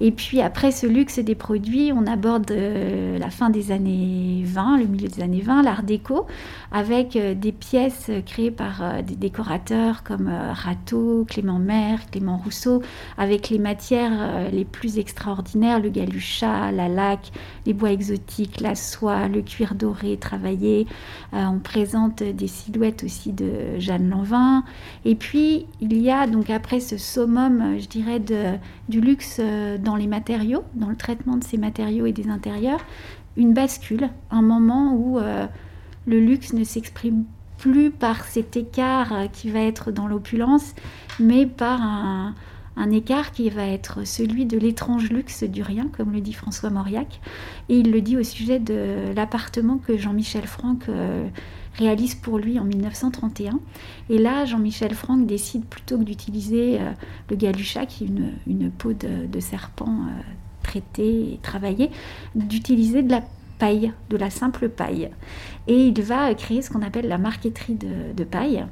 Et 0.00 0.10
puis 0.10 0.40
après 0.40 0.70
ce 0.70 0.86
luxe 0.86 1.18
des 1.18 1.34
produits, 1.34 1.92
on 1.92 2.06
aborde 2.06 2.50
euh, 2.50 3.18
la 3.18 3.30
fin 3.30 3.50
des 3.50 3.72
années 3.72 4.42
20, 4.44 4.78
le 4.78 4.86
milieu 4.86 5.08
des 5.08 5.22
années 5.22 5.40
20, 5.40 5.62
l'art 5.62 5.82
déco, 5.82 6.26
avec 6.72 7.16
euh, 7.16 7.34
des 7.34 7.52
pièces 7.52 8.10
créées 8.26 8.50
par 8.50 9.02
des 9.02 9.16
décorateurs 9.16 10.02
comme 10.02 10.30
Rateau, 10.52 11.24
Clément 11.28 11.58
Mer, 11.58 12.00
Clément 12.10 12.36
Rousseau, 12.36 12.82
avec 13.18 13.50
les 13.50 13.58
matières 13.58 14.50
les 14.52 14.64
plus 14.64 14.98
extraordinaires, 14.98 15.80
le 15.80 15.90
galucha, 15.90 16.72
la 16.72 16.88
laque, 16.88 17.30
les 17.66 17.72
bois 17.72 17.92
exotiques, 17.92 18.60
la 18.60 18.74
soie, 18.74 19.28
le 19.28 19.42
cuir 19.42 19.74
doré 19.74 20.16
travaillé. 20.16 20.86
on 21.32 21.58
présente 21.58 22.22
des 22.22 22.48
silhouettes 22.48 23.04
aussi 23.04 23.32
de 23.32 23.78
Jeanne 23.78 24.08
Lanvin. 24.08 24.64
Et 25.04 25.14
puis, 25.14 25.66
il 25.80 25.96
y 26.00 26.10
a 26.10 26.26
donc 26.26 26.50
après 26.50 26.80
ce 26.80 26.96
summum, 26.96 27.78
je 27.78 27.86
dirais, 27.86 28.20
du 28.88 29.00
luxe 29.00 29.40
euh, 29.40 29.78
dans 29.84 29.96
les 29.96 30.06
matériaux, 30.06 30.64
dans 30.74 30.88
le 30.88 30.96
traitement 30.96 31.36
de 31.36 31.44
ces 31.44 31.58
matériaux 31.58 32.06
et 32.06 32.12
des 32.12 32.28
intérieurs, 32.28 32.80
une 33.36 33.52
bascule, 33.52 34.10
un 34.30 34.42
moment 34.42 34.94
où 34.94 35.18
euh, 35.18 35.46
le 36.06 36.20
luxe 36.20 36.52
ne 36.52 36.64
s'exprime 36.64 37.24
plus 37.58 37.90
par 37.90 38.24
cet 38.24 38.56
écart 38.56 39.12
euh, 39.12 39.26
qui 39.26 39.50
va 39.50 39.60
être 39.60 39.92
dans 39.92 40.08
l'opulence, 40.08 40.74
mais 41.20 41.46
par 41.46 41.80
un, 41.80 42.34
un 42.76 42.90
écart 42.90 43.32
qui 43.32 43.50
va 43.50 43.66
être 43.66 44.06
celui 44.06 44.46
de 44.46 44.58
l'étrange 44.58 45.10
luxe 45.10 45.44
du 45.44 45.62
rien, 45.62 45.88
comme 45.96 46.12
le 46.12 46.20
dit 46.20 46.32
François 46.32 46.70
Mauriac. 46.70 47.20
Et 47.68 47.78
il 47.78 47.92
le 47.92 48.00
dit 48.00 48.16
au 48.16 48.22
sujet 48.22 48.58
de 48.58 49.12
l'appartement 49.14 49.78
que 49.78 49.96
Jean-Michel 49.96 50.46
Franck 50.46 50.88
réalise 51.76 52.14
pour 52.14 52.38
lui 52.38 52.58
en 52.58 52.64
1931. 52.64 53.58
Et 54.10 54.18
là, 54.18 54.44
Jean-Michel 54.44 54.94
Franck 54.94 55.26
décide 55.26 55.64
plutôt 55.64 55.98
que 55.98 56.04
d'utiliser 56.04 56.80
euh, 56.80 56.90
le 57.30 57.36
galucha, 57.36 57.86
qui 57.86 58.04
est 58.04 58.08
une, 58.46 58.70
peau 58.70 58.92
de, 58.92 59.40
serpent 59.40 59.88
euh, 59.88 60.20
traitée 60.62 61.34
et 61.34 61.38
travaillée, 61.42 61.90
d'utiliser 62.34 63.02
de 63.02 63.10
la 63.10 63.22
paille, 63.58 63.92
de 64.10 64.16
la 64.16 64.30
simple 64.30 64.68
paille. 64.68 65.10
Et 65.66 65.86
il 65.86 66.02
va 66.02 66.34
créer 66.34 66.62
ce 66.62 66.70
qu'on 66.70 66.82
appelle 66.82 67.08
la 67.08 67.18
marqueterie 67.18 67.76
de, 67.76 68.24
paille. 68.24 68.64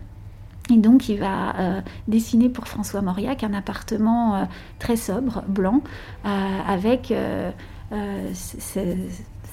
Et 0.71 0.77
donc, 0.77 1.09
il 1.09 1.19
va 1.19 1.59
euh, 1.59 1.81
dessiner 2.07 2.49
pour 2.49 2.69
François 2.69 3.03
Mauriac 3.03 3.43
un 3.43 3.53
appartement 3.53 4.49
très 4.79 4.97
sobre, 4.97 5.43
blanc, 5.49 5.83
avec 6.25 7.13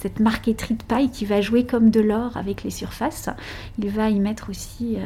cette 0.01 0.20
marqueterie 0.20 0.75
de 0.75 0.84
paille 0.84 1.10
qui 1.10 1.25
va 1.25 1.41
jouer 1.41 1.65
comme 1.65 1.89
de 1.89 2.00
l'or 2.00 2.38
avec 2.38 2.63
les 2.63 2.70
surfaces. 2.70 3.29
Il 3.77 3.89
va 3.89 4.10
y 4.10 4.20
mettre 4.20 4.50
aussi 4.50 4.96
euh, 4.96 5.01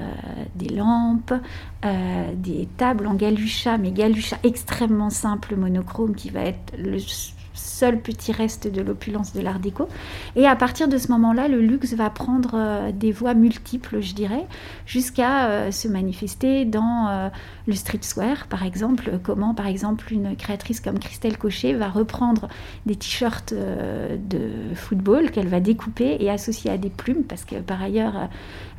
des 0.55 0.69
lampes, 0.69 1.33
euh, 1.83 2.33
des 2.35 2.67
tables 2.77 3.07
en 3.07 3.15
galucha, 3.15 3.77
mais 3.77 3.91
galucha 3.91 4.37
extrêmement 4.43 5.09
simple, 5.09 5.55
monochrome, 5.55 6.15
qui 6.15 6.29
va 6.29 6.41
être 6.41 6.73
le 6.77 6.99
seul 7.53 7.99
petit 7.99 8.31
reste 8.31 8.67
de 8.67 8.81
l'opulence 8.81 9.33
de 9.33 9.41
l'art 9.41 9.59
déco. 9.59 9.87
Et 10.35 10.47
à 10.47 10.55
partir 10.55 10.87
de 10.87 10.97
ce 10.97 11.09
moment-là, 11.11 11.47
le 11.47 11.61
luxe 11.61 11.93
va 11.93 12.09
prendre 12.09 12.51
euh, 12.55 12.91
des 12.91 13.11
voies 13.11 13.33
multiples, 13.33 14.01
je 14.01 14.13
dirais, 14.13 14.45
jusqu'à 14.85 15.47
euh, 15.47 15.71
se 15.71 15.87
manifester 15.87 16.65
dans 16.65 17.07
euh, 17.09 17.29
le 17.67 17.73
streetwear, 17.73 18.47
par 18.47 18.63
exemple. 18.63 19.19
Comment, 19.23 19.53
par 19.53 19.67
exemple, 19.67 20.11
une 20.11 20.35
créatrice 20.35 20.79
comme 20.79 20.99
Christelle 20.99 21.37
Cochet 21.37 21.73
va 21.73 21.89
reprendre 21.89 22.47
des 22.85 22.95
t-shirts 22.95 23.53
de 23.53 24.73
football 24.75 25.31
qu'elle 25.31 25.47
va 25.47 25.59
découper 25.59 26.17
et 26.19 26.29
associer 26.29 26.71
à 26.71 26.77
des 26.77 26.89
plumes, 26.89 27.23
parce 27.23 27.45
que 27.45 27.55
par 27.55 27.81
ailleurs, 27.81 28.29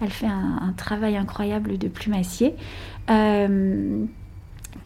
elle 0.01 0.11
fait 0.11 0.27
un, 0.27 0.75
travail 0.77 1.17
incroyable 1.17 1.79
de 1.79 1.89
plumassier. 1.89 2.55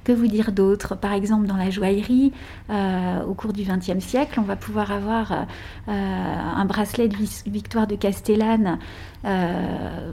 Que 0.04 0.12
vous 0.12 0.26
dire 0.26 0.52
d'autre? 0.52 0.96
Par 0.96 1.12
exemple, 1.12 1.46
dans 1.46 1.56
la 1.56 1.70
joaillerie, 1.70 2.32
euh, 2.70 3.22
au 3.24 3.34
cours 3.34 3.52
du 3.52 3.62
XXe 3.62 4.04
siècle, 4.04 4.40
on 4.40 4.42
va 4.42 4.56
pouvoir 4.56 4.90
avoir 4.90 5.32
euh, 5.32 5.36
un 5.88 6.64
bracelet 6.64 7.08
de 7.08 7.16
Victoire 7.46 7.86
de 7.86 7.94
Castellane 7.94 8.78
euh, 9.24 10.12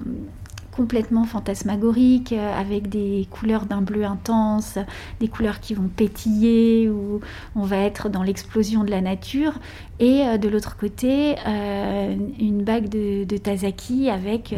complètement 0.76 1.24
fantasmagorique, 1.26 2.34
euh, 2.34 2.60
avec 2.60 2.90
des 2.90 3.28
couleurs 3.32 3.66
d'un 3.66 3.82
bleu 3.82 4.04
intense, 4.04 4.78
des 5.20 5.28
couleurs 5.28 5.60
qui 5.60 5.74
vont 5.74 5.88
pétiller, 5.88 6.90
où 6.90 7.22
on 7.56 7.64
va 7.64 7.78
être 7.78 8.10
dans 8.10 8.24
l'explosion 8.24 8.84
de 8.84 8.92
la 8.92 9.02
nature. 9.02 9.54
Et 10.00 10.24
euh, 10.26 10.38
de 10.38 10.50
l'autre 10.50 10.76
côté, 10.76 11.36
euh, 11.48 12.16
une 12.40 12.64
bague 12.64 12.90
de, 12.90 13.38
Tazaki 13.38 14.10
avec 14.10 14.56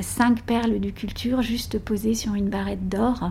cinq 0.00 0.42
perles 0.42 0.80
de 0.80 0.90
culture 0.90 1.42
juste 1.42 1.78
posées 1.78 2.14
sur 2.14 2.34
une 2.34 2.48
barrette 2.48 2.88
d'or, 2.88 3.30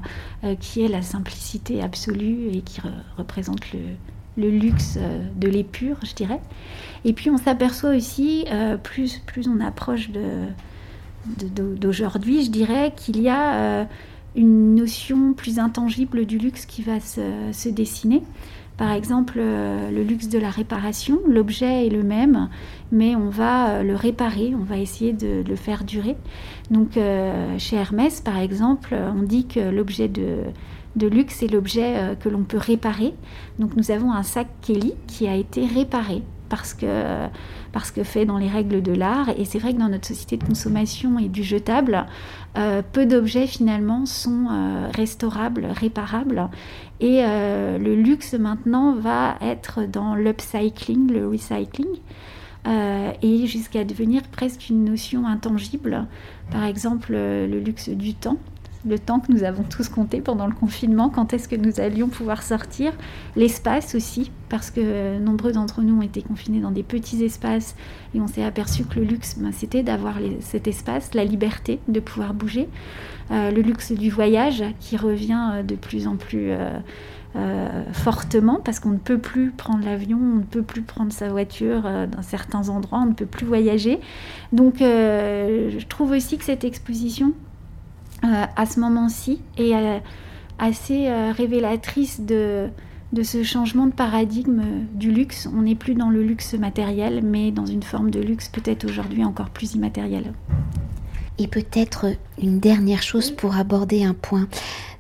qui 0.60 0.84
est 0.84 0.88
la 0.88 1.02
simplicité 1.02 1.82
absolue 1.82 2.50
et 2.54 2.62
qui 2.62 2.80
représente 3.18 3.74
le, 3.74 3.80
le 4.38 4.50
luxe 4.50 4.98
de 5.36 5.48
l'épure, 5.50 5.98
je 6.06 6.14
dirais. 6.14 6.40
Et 7.04 7.14
puis 7.14 7.30
on 7.30 7.38
s'aperçoit 7.38 7.90
aussi, 7.90 8.46
plus, 8.84 9.20
plus 9.26 9.50
on 9.50 9.60
approche 9.60 10.12
de, 10.12 10.46
d'aujourd'hui, 11.38 12.44
je 12.44 12.52
dirais 12.52 12.94
qu'il 12.96 13.22
y 13.22 13.30
a 13.30 13.54
euh, 13.54 13.86
une 14.36 14.76
notion 14.76 15.34
plus 15.34 15.60
intangible 15.60 16.26
du 16.26 16.38
luxe 16.38 16.66
qui 16.66 16.82
va 16.82 17.00
se, 17.00 17.70
dessiner. 17.70 18.24
Par 18.78 18.92
exemple, 18.92 19.36
euh, 19.38 19.92
le 19.92 20.04
luxe 20.04 20.30
de 20.30 20.40
la 20.40 20.50
réparation, 20.50 21.20
l'objet 21.28 21.88
est 21.88 21.90
le 21.90 22.04
même, 22.04 22.50
mais 22.92 23.16
on 23.16 23.30
va 23.30 23.70
euh, 23.70 23.84
le 23.84 23.96
réparer, 23.96 24.54
on 24.56 24.64
va 24.64 24.78
essayer 24.78 25.12
de, 25.12 25.44
le 25.46 25.56
faire 25.56 25.84
durer. 25.84 26.16
Donc 26.72 27.00
chez 27.58 27.76
Hermès, 27.76 28.22
par 28.22 28.38
exemple, 28.38 28.96
on 28.96 29.24
dit 29.24 29.48
que 29.48 29.60
l'objet 29.60 30.08
de, 30.08 30.44
de 30.96 31.08
luxe 31.08 31.42
est 31.44 31.48
l'objet 31.48 32.16
que 32.20 32.30
l'on 32.30 32.44
peut 32.44 32.60
réparer. 32.60 33.14
Donc 33.58 33.76
nous 33.76 33.92
avons 33.92 34.14
un 34.14 34.24
sac 34.24 34.48
Kelly 34.62 34.94
qui 35.08 35.28
a 35.28 35.36
été 35.36 35.66
réparé 35.66 36.24
parce 36.50 36.74
que, 36.74 38.04
fait 38.04 38.26
dans 38.26 38.38
les 38.38 38.48
règles 38.48 38.82
de 38.82 38.92
l'art. 38.92 39.30
Et 39.38 39.46
c'est 39.46 39.60
vrai 39.60 39.74
que 39.74 39.80
dans 39.80 39.90
notre 39.90 40.08
société 40.08 40.38
de 40.38 40.44
consommation 40.44 41.20
et 41.20 41.30
du 41.30 41.44
jetable, 41.44 42.06
euh, 42.58 42.82
peu 42.92 43.06
d'objets 43.06 43.48
finalement 43.48 44.06
sont 44.06 44.48
euh, 44.50 44.90
restaurables, 44.94 45.68
réparables. 45.68 46.50
Et 47.00 47.22
euh, 47.24 47.78
le 47.78 47.96
luxe 47.96 48.34
maintenant 48.34 48.94
va 48.94 49.36
être 49.42 49.84
dans 49.88 50.16
l'upcycling, 50.16 51.12
le 51.12 51.28
recycling. 51.28 51.88
et 53.22 53.48
jusqu'à 53.48 53.84
devenir 53.84 54.22
presque 54.24 54.70
une 54.70 54.84
notion 54.86 55.26
intangible. 55.26 56.06
Par 56.52 56.66
exemple, 56.66 57.14
le 57.14 57.60
luxe 57.60 57.90
du 57.90 58.14
temps, 58.14 58.38
le 58.88 58.98
temps 58.98 59.20
que 59.20 59.32
nous 59.32 59.44
avons 59.44 59.64
tous 59.64 59.90
compté 59.90 60.22
pendant 60.22 60.48
le 60.48 60.54
confinement, 60.54 61.10
quand 61.10 61.34
est-ce 61.34 61.48
que 61.48 61.56
nous 61.56 61.80
allions 61.80 62.08
pouvoir 62.08 62.44
sortir, 62.44 62.94
l'espace 63.36 63.96
aussi, 63.96 64.32
parce 64.48 64.72
que 64.72 65.20
nombreux 65.20 65.52
d'entre 65.52 65.82
nous 65.82 65.98
ont 65.98 66.02
été 66.02 66.22
confinés 66.22 66.60
dans 66.60 66.72
des 66.72 66.84
petits 66.84 67.24
espaces 67.24 67.76
et 68.16 68.22
on 68.22 68.28
s'est 68.28 68.44
aperçu 68.44 68.86
que 68.86 69.00
le 69.00 69.06
luxe, 69.06 69.36
ben, 69.38 69.52
c'était 69.52 69.84
d'avoir 69.84 70.16
cet 70.40 70.68
espace, 70.68 71.14
la 71.14 71.26
liberté 71.26 71.80
de 71.88 72.00
pouvoir 72.00 72.34
bouger, 72.34 72.70
euh, 73.32 73.52
le 73.52 73.62
luxe 73.62 73.92
du 73.92 74.10
voyage 74.10 74.64
qui 74.80 74.98
revient 74.98 75.50
euh, 75.54 75.64
de 75.64 75.76
plus 75.76 76.08
en 76.08 76.16
plus 76.16 76.52
euh, 77.36 77.84
fortement 77.94 78.60
parce 78.64 78.80
qu'on 78.80 78.90
ne 78.90 78.98
peut 78.98 79.20
plus 79.20 79.52
prendre 79.52 79.86
l'avion, 79.86 80.18
on 80.18 80.38
ne 80.38 80.44
peut 80.44 80.64
plus 80.64 80.82
prendre 80.82 81.12
sa 81.12 81.28
voiture 81.30 81.84
dans 81.84 82.24
certains 82.24 82.70
endroits, 82.70 83.02
on 83.04 83.06
ne 83.06 83.14
peut 83.14 83.28
plus 83.28 83.46
voyager. 83.46 84.00
Donc 84.52 84.78
je 84.80 85.86
trouve 85.86 86.12
aussi 86.12 86.40
que 86.40 86.44
cette 86.44 86.64
exposition 86.64 87.34
euh, 88.24 88.46
à 88.56 88.66
ce 88.66 88.80
moment-ci 88.80 89.42
et 89.58 89.76
euh, 89.76 90.00
assez 90.58 91.08
euh, 91.08 91.32
révélatrice 91.32 92.22
de, 92.22 92.68
de 93.14 93.24
ce 93.24 93.44
changement 93.44 93.88
de 93.88 93.94
paradigme 93.94 94.62
du 94.94 95.12
luxe. 95.12 95.48
On 95.56 95.62
n'est 95.62 95.76
plus 95.76 95.96
dans 95.96 96.10
le 96.10 96.22
luxe 96.22 96.54
matériel, 96.54 97.22
mais 97.24 97.52
dans 97.52 97.66
une 97.66 97.84
forme 97.84 98.12
de 98.12 98.20
luxe 98.20 98.50
peut-être 98.50 98.86
aujourd'hui 98.86 99.24
encore 99.24 99.50
plus 99.50 99.74
immatériel. 99.76 100.34
Et 101.38 101.48
peut-être 101.48 102.08
une 102.42 102.60
dernière 102.60 103.02
chose 103.02 103.32
pour 103.32 103.56
aborder 103.56 104.04
un 104.04 104.14
point 104.14 104.50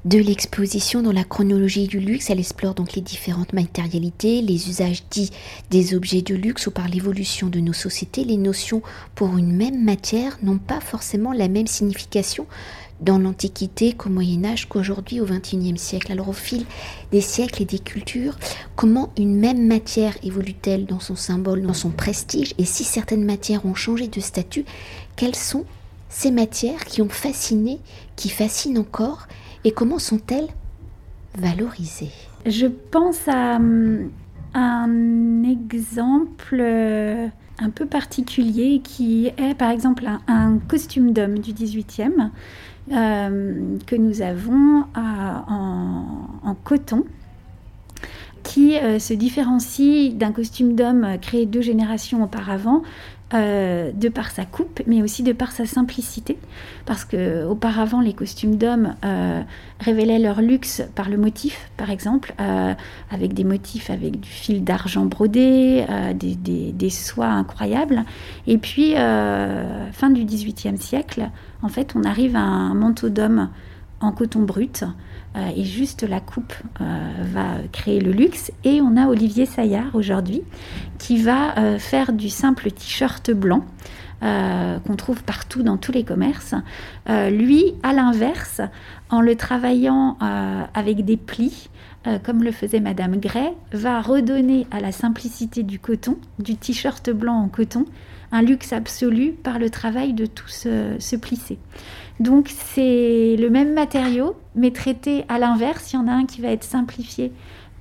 de 0.05 0.17
l'exposition 0.17 1.01
dans 1.01 1.11
la 1.11 1.25
chronologie 1.25 1.87
du 1.87 1.99
luxe. 1.99 2.29
Elle 2.29 2.39
explore 2.39 2.73
donc 2.73 2.93
les 2.93 3.01
différentes 3.01 3.51
matérialités, 3.53 4.41
les 4.41 4.69
usages 4.69 5.03
dits 5.11 5.31
des 5.69 5.93
objets 5.93 6.21
de 6.21 6.35
luxe 6.35 6.67
ou 6.67 6.71
par 6.71 6.87
l'évolution 6.87 7.47
de 7.47 7.59
nos 7.59 7.73
sociétés. 7.73 8.23
Les 8.23 8.37
notions 8.37 8.81
pour 9.15 9.37
une 9.37 9.53
même 9.53 9.83
matière 9.83 10.37
n'ont 10.41 10.57
pas 10.57 10.79
forcément 10.79 11.33
la 11.33 11.49
même 11.49 11.67
signification 11.67 12.47
dans 13.01 13.17
l'Antiquité 13.17 13.93
qu'au 13.93 14.09
Moyen 14.09 14.43
Âge 14.45 14.67
qu'aujourd'hui 14.67 15.21
au 15.21 15.25
XXIe 15.25 15.77
siècle. 15.77 16.11
Alors 16.11 16.29
au 16.29 16.33
fil 16.33 16.65
des 17.11 17.21
siècles 17.21 17.63
et 17.63 17.65
des 17.65 17.79
cultures, 17.79 18.37
comment 18.75 19.11
une 19.17 19.35
même 19.35 19.65
matière 19.65 20.15
évolue-t-elle 20.23 20.85
dans 20.85 20.99
son 20.99 21.15
symbole, 21.15 21.61
dans 21.61 21.73
son 21.73 21.89
prestige? 21.89 22.53
Et 22.57 22.65
si 22.65 22.83
certaines 22.83 23.25
matières 23.25 23.65
ont 23.65 23.75
changé 23.75 24.07
de 24.07 24.19
statut, 24.19 24.65
quelles 25.15 25.35
sont 25.35 25.65
ces 26.09 26.31
matières 26.31 26.85
qui 26.85 27.01
ont 27.01 27.09
fasciné, 27.09 27.79
qui 28.15 28.29
fascinent 28.29 28.79
encore, 28.79 29.27
et 29.63 29.71
comment 29.71 29.99
sont-elles 29.99 30.47
valorisées? 31.37 32.11
Je 32.45 32.67
pense 32.67 33.27
à 33.27 33.57
hum, 33.57 34.09
un 34.53 35.43
exemple 35.43 36.57
euh, 36.59 37.27
un 37.59 37.69
peu 37.69 37.85
particulier 37.85 38.81
qui 38.83 39.27
est 39.27 39.55
par 39.55 39.69
exemple 39.69 40.05
un, 40.27 40.57
costume 40.67 41.11
d'homme 41.11 41.39
du 41.39 41.53
18e 41.53 42.01
euh, 42.01 42.25
que 42.89 43.95
nous 43.95 44.21
avons 44.21 44.85
en, 44.95 46.55
coton 46.63 47.05
qui 48.49 48.77
euh, 48.77 48.97
se 48.97 49.13
différencie 49.13 50.11
d'un 50.15 50.31
costume 50.31 50.73
d'homme 50.73 51.17
créé 51.21 51.45
deux 51.45 51.61
générations 51.61 52.23
auparavant 52.23 52.81
euh, 53.35 53.91
de 53.93 54.09
par 54.09 54.31
sa 54.31 54.43
coupe, 54.43 54.81
mais 54.87 55.03
aussi 55.03 55.21
de 55.21 55.33
par 55.33 55.51
sa 55.51 55.67
simplicité, 55.67 56.39
parce 56.87 57.05
que 57.05 57.45
auparavant 57.45 58.01
les 58.01 58.13
costumes 58.13 58.55
d'hommes 58.55 58.95
euh, 59.05 59.43
révélaient 59.79 60.17
leur 60.17 60.41
luxe 60.41 60.81
par 60.95 61.11
le 61.11 61.17
motif, 61.17 61.69
par 61.77 61.91
exemple, 61.91 62.33
euh, 62.41 62.73
avec 63.11 63.35
des 63.35 63.43
motifs 63.43 63.91
avec 63.91 64.19
du 64.19 64.29
fil 64.29 64.63
d'argent 64.63 65.05
brodé, 65.05 65.85
des, 66.15 66.35
des, 66.73 66.89
soies 66.89 67.27
incroyables. 67.27 68.03
Et 68.47 68.57
puis, 68.57 68.95
fin 68.95 70.09
du 70.09 70.25
XVIIIe 70.25 70.79
siècle, 70.79 71.29
en 71.61 71.69
fait, 71.69 71.93
on 71.95 72.03
arrive 72.05 72.35
à 72.35 72.41
un 72.41 72.73
manteau 72.73 73.09
d'homme 73.09 73.49
en 74.01 74.11
coton 74.11 74.39
brut 74.41 74.85
euh, 75.35 75.49
et 75.55 75.63
juste 75.63 76.03
la 76.03 76.19
coupe 76.19 76.53
euh, 76.81 77.09
va 77.21 77.57
créer 77.71 77.99
le 77.99 78.11
luxe. 78.11 78.51
Et 78.63 78.81
on 78.81 78.97
a 78.97 79.07
Olivier 79.07 79.45
Saillard 79.45 79.93
aujourd'hui 79.93 80.41
qui 80.97 81.21
va 81.21 81.57
euh, 81.57 81.79
faire 81.79 82.13
du 82.13 82.29
simple 82.29 82.71
t-shirt 82.71 83.31
blanc. 83.31 83.63
qu'on 84.21 84.95
trouve 84.97 85.23
partout 85.23 85.63
dans 85.63 85.77
tous 85.77 85.93
les 85.93 86.03
commerces. 86.03 86.53
lui, 87.07 87.73
à 87.83 87.93
l'inverse, 87.93 88.59
en 89.09 89.21
le 89.21 89.35
travaillant 89.35 90.17
avec 90.73 91.05
des 91.05 91.15
plis, 91.15 91.69
comme 92.25 92.43
le 92.43 92.51
faisait 92.51 92.81
Madame 92.81 93.15
Gray, 93.15 93.53
va 93.71 94.01
redonner 94.01 94.67
à 94.71 94.81
la 94.81 94.91
simplicité 94.91 95.63
du 95.63 95.79
coton, 95.79 96.17
du 96.37 96.57
t-shirt 96.57 97.09
blanc 97.11 97.35
en 97.35 97.47
coton, 97.47 97.85
un 98.33 98.41
luxe 98.41 98.73
absolu 98.73 99.31
par 99.31 99.57
le 99.57 99.69
travail 99.69 100.11
de 100.11 100.25
tout 100.25 100.49
ce 100.49 101.15
plissé. 101.15 101.57
Donc 102.19 102.49
c'est 102.49 103.35
le 103.37 103.49
même 103.49 103.73
matériau, 103.73 104.35
mais 104.55 104.71
traité 104.71 105.23
à 105.29 105.39
l'inverse. 105.39 105.93
Il 105.93 105.95
y 105.95 105.99
en 105.99 106.07
a 106.07 106.11
un 106.11 106.25
qui 106.25 106.41
va 106.41 106.49
être 106.49 106.63
simplifié 106.63 107.31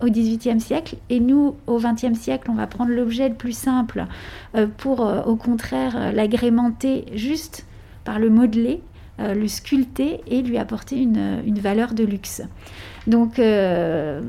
au 0.01 0.07
XVIIIe 0.07 0.61
siècle, 0.61 0.97
et 1.11 1.21
nous, 1.21 1.57
au 1.67 1.79
XXe 1.79 2.19
siècle, 2.19 2.51
on 2.51 2.55
va 2.55 2.67
prendre 2.67 2.93
l'objet 2.93 3.29
le 3.29 3.35
plus 3.35 3.57
simple 3.57 4.07
euh, 4.55 4.67
pour, 4.77 5.05
euh, 5.05 5.23
au 5.23 5.37
contraire, 5.37 5.95
euh, 5.97 6.13
l'agrémenter 6.13 7.07
juste 7.15 7.67
par 8.05 8.19
le 8.19 8.31
modeler, 8.31 8.81
le 9.21 9.49
sculpter 9.49 10.21
et 10.29 10.43
lui 10.43 10.59
apporter 10.59 10.97
une, 10.97 11.59
valeur 11.59 11.93
de 11.93 12.05
luxe. 12.05 12.41
Donc 13.09 13.39
le 13.39 14.23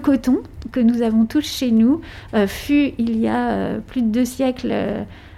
coton 0.00 0.38
que 0.70 0.78
nous 0.78 1.02
avons 1.02 1.26
tous 1.26 1.44
chez 1.44 1.72
nous 1.72 2.00
fut 2.46 2.92
il 2.96 3.18
y 3.18 3.26
a 3.26 3.80
plus 3.80 4.02
de 4.02 4.06
deux 4.06 4.24
siècles 4.24 4.72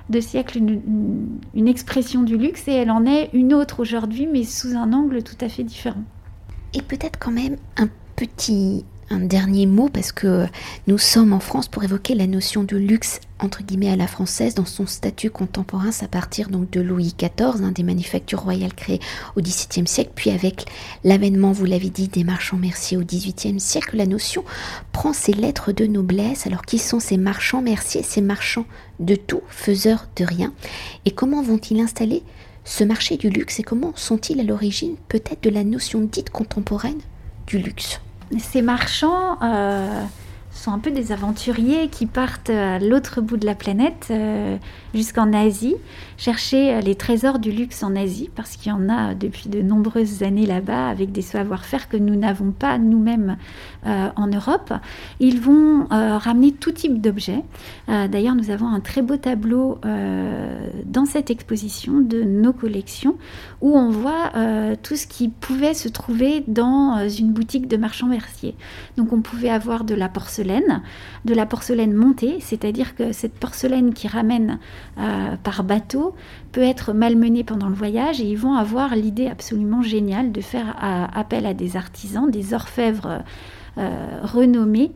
de 0.09 0.21
siècles 0.21 0.59
une, 0.59 1.69
expression 1.69 2.23
du 2.23 2.37
luxe 2.39 2.69
et 2.69 2.73
elle 2.73 2.91
en 2.91 3.07
est 3.07 3.31
une 3.33 3.53
autre 3.53 3.81
aujourd'hui, 3.81 4.29
mais 4.31 4.45
sous 4.45 4.77
un 4.77 4.93
angle 4.93 5.23
tout 5.23 5.37
à 5.41 5.49
fait 5.49 5.65
différent. 5.65 6.05
Et 6.75 6.83
peut-être 6.83 7.19
quand 7.19 7.33
même 7.33 7.57
un 7.77 7.89
petit 8.15 8.85
un 9.11 9.21
dernier 9.21 9.67
mot 9.67 9.89
parce 9.89 10.13
que 10.13 10.47
nous 10.87 10.99
sommes 10.99 11.33
en 11.33 11.41
France 11.41 11.69
pour 11.69 11.85
évoquer 11.85 12.15
la 12.15 12.27
notion 12.27 12.65
de 12.65 12.77
luxe 12.77 13.21
entre 13.39 13.63
guillemets 13.63 13.91
à 13.91 13.97
la 13.97 14.07
française 14.07 14.55
dans 14.55 14.65
son 14.65 14.87
statut 14.87 15.31
contemporain, 15.31 15.91
à 16.01 16.09
partir 16.09 16.49
donc 16.49 16.71
de 16.71 16.81
Louis 16.81 17.15
XIV, 17.19 17.73
des 17.73 17.83
manufactures 17.83 18.41
royales 18.41 18.75
créées 18.75 19.01
au 19.37 19.41
XVIIe 19.41 19.87
siècle, 19.87 20.13
puis 20.15 20.31
avec 20.31 20.65
l'avènement, 21.05 21.53
vous 21.53 21.67
l'avez 21.67 21.91
dit, 21.91 22.09
des 22.09 22.25
marchands 22.25 22.57
merciers 22.57 22.97
au 22.97 23.03
XVIIIe 23.03 23.61
siècle, 23.61 23.97
la 23.97 24.07
notion 24.07 24.45
prend 24.93 25.13
ses 25.13 25.33
lettres 25.33 25.73
de 25.73 25.87
noblesse. 25.87 26.47
Alors 26.47 26.63
qui 26.63 26.79
sont 26.79 27.01
ces 27.01 27.19
marchands 27.19 27.63
merciers, 27.63 28.03
ces 28.03 28.23
marchands 28.23 28.67
de 29.01 29.15
tout, 29.15 29.43
faiseurs 29.49 30.09
de 30.17 30.25
rien, 30.25 30.53
et 31.05 31.11
comment 31.11 31.43
vont-ils 31.43 31.81
installer 31.81 32.23
ce 32.65 32.85
marché 32.85 33.17
du 33.17 33.29
luxe? 33.29 33.61
Et 33.61 33.63
comment 33.63 33.93
sont-ils 33.95 34.41
à 34.41 34.45
l'origine 34.45 34.97
peut-être 35.09 35.43
de 35.43 35.51
la 35.51 35.63
notion 35.63 36.01
dite 36.01 36.31
contemporaine 36.31 37.01
du 37.47 37.59
luxe? 37.59 38.01
Ces 38.39 38.63
marchands 38.63 39.39
euh, 39.43 40.03
sont 40.57 40.73
un 40.73 40.79
peu 40.79 40.91
des 40.91 41.13
aventuriers 41.13 41.89
qui 41.89 42.07
partent 42.07 42.51
à 42.51 42.79
l'autre 42.79 43.21
bout 43.21 43.37
de 43.37 43.47
la 43.47 43.55
planète, 43.55 44.09
euh, 44.11 44.57
jusqu'en 44.95 45.33
Asie, 45.33 45.77
chercher 46.17 46.75
euh, 46.75 46.81
les 46.81 46.95
trésors 46.95 47.39
du 47.39 47.53
luxe 47.53 47.83
en 47.83 47.95
Asie, 47.95 48.31
parce 48.35 48.57
qu'il 48.57 48.73
y 48.73 48.75
en 48.75 48.89
a 48.89 49.15
depuis 49.15 49.49
de 49.49 49.61
nombreuses 49.61 50.23
années 50.23 50.47
là-bas, 50.47 50.89
avec 50.89 51.13
des 51.13 51.23
savoir-faire 51.23 51.89
que 51.89 51.97
nous 51.97 52.17
n'avons 52.17 52.53
pas 52.53 52.79
nous-mêmes 52.79 53.37
euh, 53.87 54.09
en 54.17 54.27
Europe. 54.29 54.73
Ils 55.21 55.41
vont 55.41 55.87
ramener 55.91 56.53
tout 56.53 56.73
type 56.73 57.01
d'objets. 57.01 57.43
D'ailleurs, 57.89 58.35
nous 58.35 58.51
avons 58.51 58.69
un 58.69 58.81
très 58.81 59.03
beau 59.03 59.17
tableau 59.17 59.79
dans 60.85 61.05
cette 61.05 61.31
exposition 61.31 62.01
de 62.01 62.23
nos 62.23 62.53
collections, 62.53 63.17
où 63.61 63.77
on 63.77 63.91
voit 63.91 64.33
tout 64.83 64.97
ce 64.97 65.07
qui 65.07 65.29
pouvait 65.29 65.75
se 65.75 65.89
trouver 65.89 66.45
dans 66.49 67.09
une 67.09 67.33
boutique 67.33 67.69
de 67.69 67.77
marchands 67.77 68.09
merciers. 68.09 68.55
Donc 68.97 69.13
on 69.13 69.21
pouvait 69.21 69.51
avoir 69.51 69.85
de 69.85 69.95
la 69.95 70.09
porcelaine, 70.09 70.46
de 71.25 71.35
la 71.35 71.47
porcelaine 71.47 71.93
montée, 71.93 72.39
c'est-à-dire 72.41 72.95
que 72.95 73.13
cette 73.13 73.35
porcelaine 73.35 73.93
qui 73.93 74.09
ramène 74.09 74.59
euh, 74.99 75.37
par 75.43 75.65
bateau 75.65 76.15
peut 76.53 76.63
être 76.63 76.93
malmenée 76.93 77.45
pendant 77.45 77.69
le 77.69 77.75
voyage 77.75 78.21
et 78.21 78.25
ils 78.25 78.39
vont 78.39 78.55
avoir 78.55 78.95
l'idée 78.95 79.27
absolument 79.27 79.83
géniale 79.83 80.33
de 80.33 80.41
faire 80.41 80.77
euh, 80.83 81.07
appel 81.13 81.47
à 81.47 81.55
des 81.55 81.77
artisans, 81.77 82.31
des 82.31 82.55
orfèvres 82.55 83.23
euh, 83.79 84.21
renommés 84.23 84.93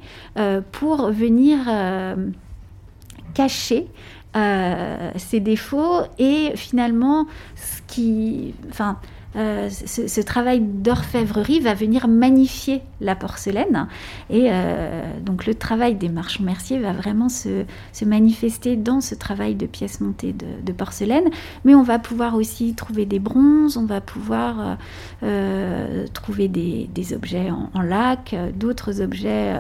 pour 0.73 1.11
venir 1.11 1.59
cacher 3.35 3.89
ces 4.33 5.41
défauts 5.41 6.03
et 6.19 6.53
finalement 6.57 7.27
ce 7.57 7.83
qui, 7.87 8.55
euh, 9.37 9.69
ce, 9.71 10.21
travail 10.21 10.61
d'orfèvrerie 10.61 11.61
va 11.61 11.75
venir 11.75 12.09
magnifier 12.09 12.83
la 13.01 13.15
porcelaine. 13.15 13.87
Et 14.29 14.49
euh, 14.51 15.03
donc 15.21 15.47
le 15.47 15.55
travail 15.55 15.95
des 15.95 16.09
marchands 16.09 16.43
merciers 16.43 16.79
va 16.79 16.93
vraiment 16.93 17.29
se, 17.29 17.65
manifester 18.05 18.77
dans 18.77 19.01
ce 19.01 19.15
travail 19.15 19.55
de 19.55 19.67
pièces 19.67 20.01
montées 20.01 20.33
de, 20.33 20.73
porcelaine. 20.73 21.29
Mais 21.65 21.75
on 21.75 21.83
va 21.83 21.99
pouvoir 21.99 22.35
aussi 22.35 22.75
trouver 22.75 23.07
des 23.07 23.19
bronzes, 23.19 23.77
on 23.77 23.87
va 23.87 24.01
pouvoir 24.01 24.79
euh, 25.23 26.07
trouver 26.13 26.49
des, 26.49 26.89
objets 27.15 27.51
en, 27.51 27.81
lac, 27.81 28.35
d'autres 28.55 29.01
objets. 29.01 29.55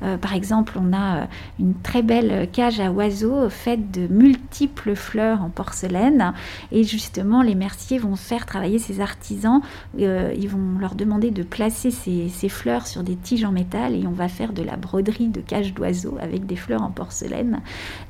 par 0.00 0.34
exemple, 0.34 0.78
on 0.80 0.94
a 0.96 1.28
une 1.58 1.74
très 1.74 2.02
belle 2.02 2.48
cage 2.50 2.80
à 2.80 2.90
oiseaux 2.90 3.48
faite 3.50 3.90
de 3.90 4.06
multiples 4.06 4.94
fleurs 4.94 5.42
en 5.42 5.50
porcelaine. 5.50 6.32
Et 6.72 6.84
justement, 6.84 7.42
les 7.42 7.54
merciers 7.54 7.98
vont 7.98 8.16
faire 8.16 8.46
travailler 8.46 8.78
ces 8.78 8.97
artisans, 9.00 9.60
euh, 9.98 10.32
ils 10.36 10.48
vont 10.48 10.78
leur 10.78 10.94
demander 10.94 11.30
de 11.30 11.42
placer 11.42 11.90
ces, 11.90 12.48
fleurs 12.48 12.86
sur 12.86 13.02
des 13.02 13.16
tiges 13.16 13.44
en 13.44 13.52
métal 13.52 13.94
et 13.94 14.06
on 14.06 14.12
va 14.12 14.28
faire 14.28 14.52
de 14.52 14.62
la 14.62 14.76
broderie 14.76 15.28
de 15.28 15.40
cages 15.40 15.74
d'oiseaux 15.74 16.16
avec 16.20 16.46
des 16.46 16.56
fleurs 16.56 16.82
en 16.82 16.90
porcelaine. 16.90 17.60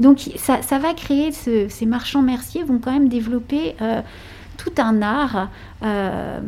Donc 0.01 0.31
ça, 0.37 0.79
va 0.79 0.95
créer, 0.95 1.33
ces 1.33 1.87
marchands 1.87 2.23
merciers 2.23 2.63
vont 2.63 2.79
quand 2.79 2.93
même 2.93 3.09
développer 3.09 3.75
euh, 3.81 4.03
tout 4.59 4.73
un 4.77 5.01
art. 5.01 5.49
Euh, 5.83 6.41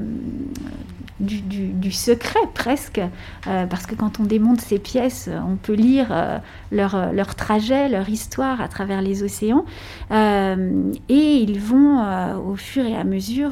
du, 1.20 1.92
secret 1.92 2.40
presque, 2.55 2.99
euh, 3.46 3.66
parce 3.66 3.85
que 3.85 3.94
quand 3.94 4.20
on 4.20 4.23
démonte 4.23 4.62
ces 4.62 4.79
pièces, 4.79 5.29
on 5.46 5.57
peut 5.57 5.75
lire 5.75 6.07
euh, 6.11 6.38
leur, 6.73 7.35
trajet, 7.35 7.90
leur 7.90 8.09
histoire 8.09 8.62
à 8.62 8.68
travers 8.68 9.03
les 9.03 9.23
océans, 9.23 9.66
et 10.11 10.94
ils 11.11 11.61
vont 11.61 12.03
au 12.38 12.57
fur 12.57 12.87
et 12.87 12.96
à 12.96 13.05
mesure, 13.05 13.51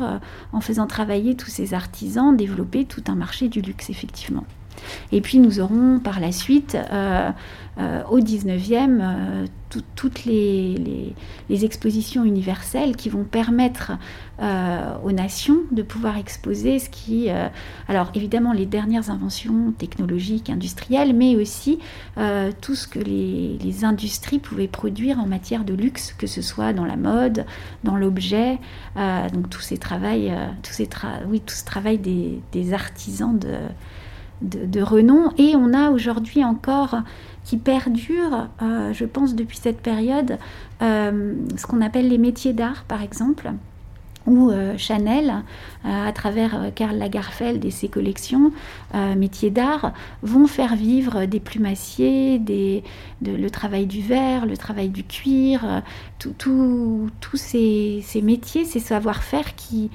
en 0.54 0.62
faisant 0.62 0.86
travailler 0.86 1.34
tous 1.34 1.50
ces 1.50 1.74
artisans, 1.74 2.34
développer 2.34 2.86
tout 2.86 3.04
un 3.06 3.16
marché 3.16 3.48
du 3.48 3.60
luxe, 3.60 3.90
effectivement. 3.90 4.44
Et 5.12 5.20
puis 5.20 5.38
nous 5.38 5.60
aurons 5.60 5.98
par 5.98 6.20
la 6.20 6.32
suite, 6.32 6.76
au 8.10 8.18
19e, 8.18 9.46
toutes 9.94 10.24
les, 10.24 11.14
expositions 11.50 12.24
universelles 12.24 12.96
qui 12.96 13.08
vont 13.08 13.24
permettre 13.24 13.92
aux 15.04 15.12
nations 15.12 15.58
de 15.70 15.82
pouvoir 15.82 16.16
exposer 16.16 16.78
ce 16.78 16.90
qui, 16.90 17.28
alors 17.88 18.10
évidemment 18.14 18.52
les 18.52 18.66
dernières 18.66 19.10
inventions 19.10 19.72
technologiques, 19.78 20.50
industrielles, 20.50 21.14
mais 21.14 21.36
aussi 21.36 21.78
tout 22.60 22.74
ce 22.74 22.88
que 22.88 22.98
les, 22.98 23.84
industries 23.84 24.40
pouvaient 24.40 24.68
produire 24.68 25.20
en 25.20 25.26
matière 25.26 25.64
de 25.64 25.74
luxe, 25.74 26.14
que 26.18 26.26
ce 26.26 26.42
soit 26.42 26.72
dans 26.72 26.84
la 26.84 26.96
mode, 26.96 27.44
dans 27.84 27.96
l'objet, 27.96 28.58
euh, 28.96 29.28
donc 29.30 29.50
tous 29.50 29.60
ces 29.60 29.78
travails, 29.78 30.30
euh, 30.30 30.46
oui, 31.28 31.40
tout 31.40 31.54
ce 31.54 31.64
travail 31.64 31.98
des, 31.98 32.72
artisans 32.72 33.38
de, 33.38 33.54
de, 34.42 34.82
renom. 34.82 35.30
Et 35.38 35.54
on 35.56 35.72
a 35.74 35.90
aujourd'hui 35.90 36.44
encore 36.44 36.96
qui 37.44 37.56
perdure, 37.56 38.48
euh, 38.62 38.92
je 38.92 39.04
pense, 39.04 39.34
depuis 39.34 39.56
cette 39.56 39.80
période, 39.80 40.38
ce 40.80 41.66
qu'on 41.66 41.80
appelle 41.80 42.08
les 42.08 42.18
métiers 42.18 42.52
d'art, 42.52 42.84
par 42.86 43.02
exemple 43.02 43.52
ou 44.28 44.50
euh, 44.50 44.76
Chanel, 44.76 45.42
euh, 45.84 46.08
à 46.08 46.12
travers 46.12 46.54
euh, 46.54 46.70
Karl 46.74 46.96
Lagerfeld 46.96 47.64
et 47.64 47.70
ses 47.70 47.88
collections 47.88 48.52
métiers 49.16 49.50
d'art, 49.50 49.92
vont 50.22 50.46
faire 50.46 50.76
vivre 50.76 51.24
des 51.24 51.40
plumassiers, 51.40 52.38
des, 52.38 52.82
le 53.22 53.48
travail 53.48 53.86
du 53.86 54.02
verre, 54.02 54.46
le 54.46 54.56
travail 54.56 54.88
du 54.88 55.04
cuir, 55.04 55.82
tous 56.18 57.10
ces, 57.34 58.00
ces, 58.02 58.22
métiers, 58.22 58.64
ces 58.64 58.80
savoir-faire 58.80 59.54
qui, 59.54 59.90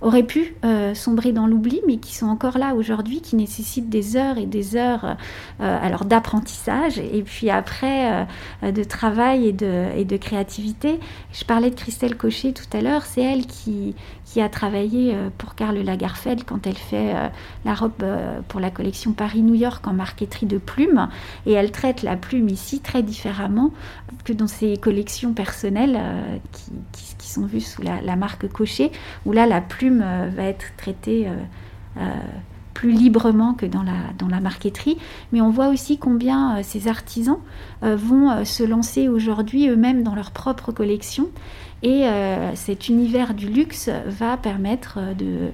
auraient 0.00 0.22
pu 0.22 0.54
euh, 0.64 0.94
sombrer 0.94 1.32
dans 1.32 1.46
l'oubli, 1.46 1.80
mais 1.86 1.96
qui 1.96 2.14
sont 2.14 2.26
encore 2.26 2.58
là 2.58 2.74
aujourd'hui, 2.74 3.20
qui 3.20 3.36
nécessitent 3.36 3.88
des 3.88 4.16
heures 4.16 4.38
et 4.38 4.46
des 4.46 4.76
heures 4.76 5.16
euh, 5.60 5.78
alors 5.82 6.04
d'apprentissage 6.04 6.98
et 6.98 7.22
puis 7.22 7.50
après 7.50 8.26
euh, 8.62 8.72
de 8.72 8.84
travail 8.84 9.48
et 9.48 9.52
de, 9.52 9.86
et 9.96 10.04
de 10.04 10.16
créativité. 10.16 11.00
Je 11.32 11.44
parlais 11.44 11.70
de 11.70 11.74
Christelle 11.74 12.16
Cochet 12.16 12.52
tout 12.52 12.76
à 12.76 12.80
l'heure, 12.80 13.04
c'est 13.04 13.22
elle 13.22 13.46
qui, 13.46 13.94
qui 14.28 14.40
a 14.42 14.48
travaillé 14.48 15.16
pour 15.38 15.54
Karl 15.54 15.78
Lagerfeld 15.78 16.44
quand 16.44 16.66
elle 16.66 16.76
fait 16.76 17.14
la 17.64 17.74
robe 17.74 18.04
pour 18.48 18.60
la 18.60 18.70
collection 18.70 19.12
Paris-New 19.12 19.54
York 19.54 19.86
en 19.86 19.94
marqueterie 19.94 20.44
de 20.44 20.58
plumes. 20.58 21.08
Et 21.46 21.52
elle 21.52 21.72
traite 21.72 22.02
la 22.02 22.16
plume 22.16 22.50
ici 22.50 22.80
très 22.80 23.02
différemment 23.02 23.72
que 24.24 24.34
dans 24.34 24.46
ses 24.46 24.76
collections 24.76 25.32
personnelles 25.32 25.98
qui, 26.92 27.28
sont 27.28 27.46
vues 27.46 27.60
sous 27.60 27.82
la, 27.82 28.16
marque 28.16 28.48
Cochet, 28.48 28.90
où 29.26 29.32
là 29.32 29.46
la 29.46 29.60
plume 29.60 30.02
euh, 30.02 30.30
va 30.34 30.44
être 30.44 30.66
traité 30.76 31.28
euh, 31.28 31.34
euh, 31.98 32.10
plus 32.74 32.92
librement 32.92 33.54
que 33.54 33.66
dans 33.66 33.82
la, 33.82 34.12
dans 34.18 34.28
la 34.28 34.40
marqueterie. 34.40 34.98
Mais 35.32 35.40
on 35.40 35.50
voit 35.50 35.68
aussi 35.68 35.98
combien 35.98 36.62
ces 36.62 36.86
artisans 36.86 37.38
vont 37.82 38.44
se 38.44 38.62
lancer 38.62 39.08
aujourd'hui 39.08 39.68
eux-mêmes 39.68 40.04
dans 40.04 40.14
leur 40.14 40.30
propre 40.30 40.70
collection. 40.70 41.26
Et 41.82 42.04
cet 42.54 42.88
univers 42.88 43.34
du 43.34 43.48
luxe 43.48 43.88
va 44.06 44.36
permettre 44.36 44.98
de, 45.16 45.50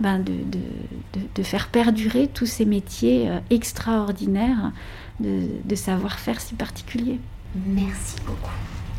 ben 0.00 0.18
de, 0.18 0.32
de, 0.32 1.20
de, 1.36 1.42
faire 1.44 1.68
perdurer 1.68 2.26
tous 2.26 2.46
ces 2.46 2.64
métiers 2.64 3.30
extraordinaires 3.50 4.72
de, 5.20 5.74
savoir-faire 5.74 6.40
si 6.40 6.54
particuliers. 6.54 7.20
Merci 7.66 8.16
beaucoup. 8.26 8.50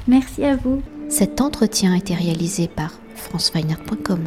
Merci 0.07 0.43
à 0.45 0.55
vous. 0.55 0.81
Cet 1.09 1.41
entretien 1.41 1.93
a 1.93 1.97
été 1.97 2.15
réalisé 2.15 2.67
par 2.67 2.93
franceweiner.com. 3.15 4.25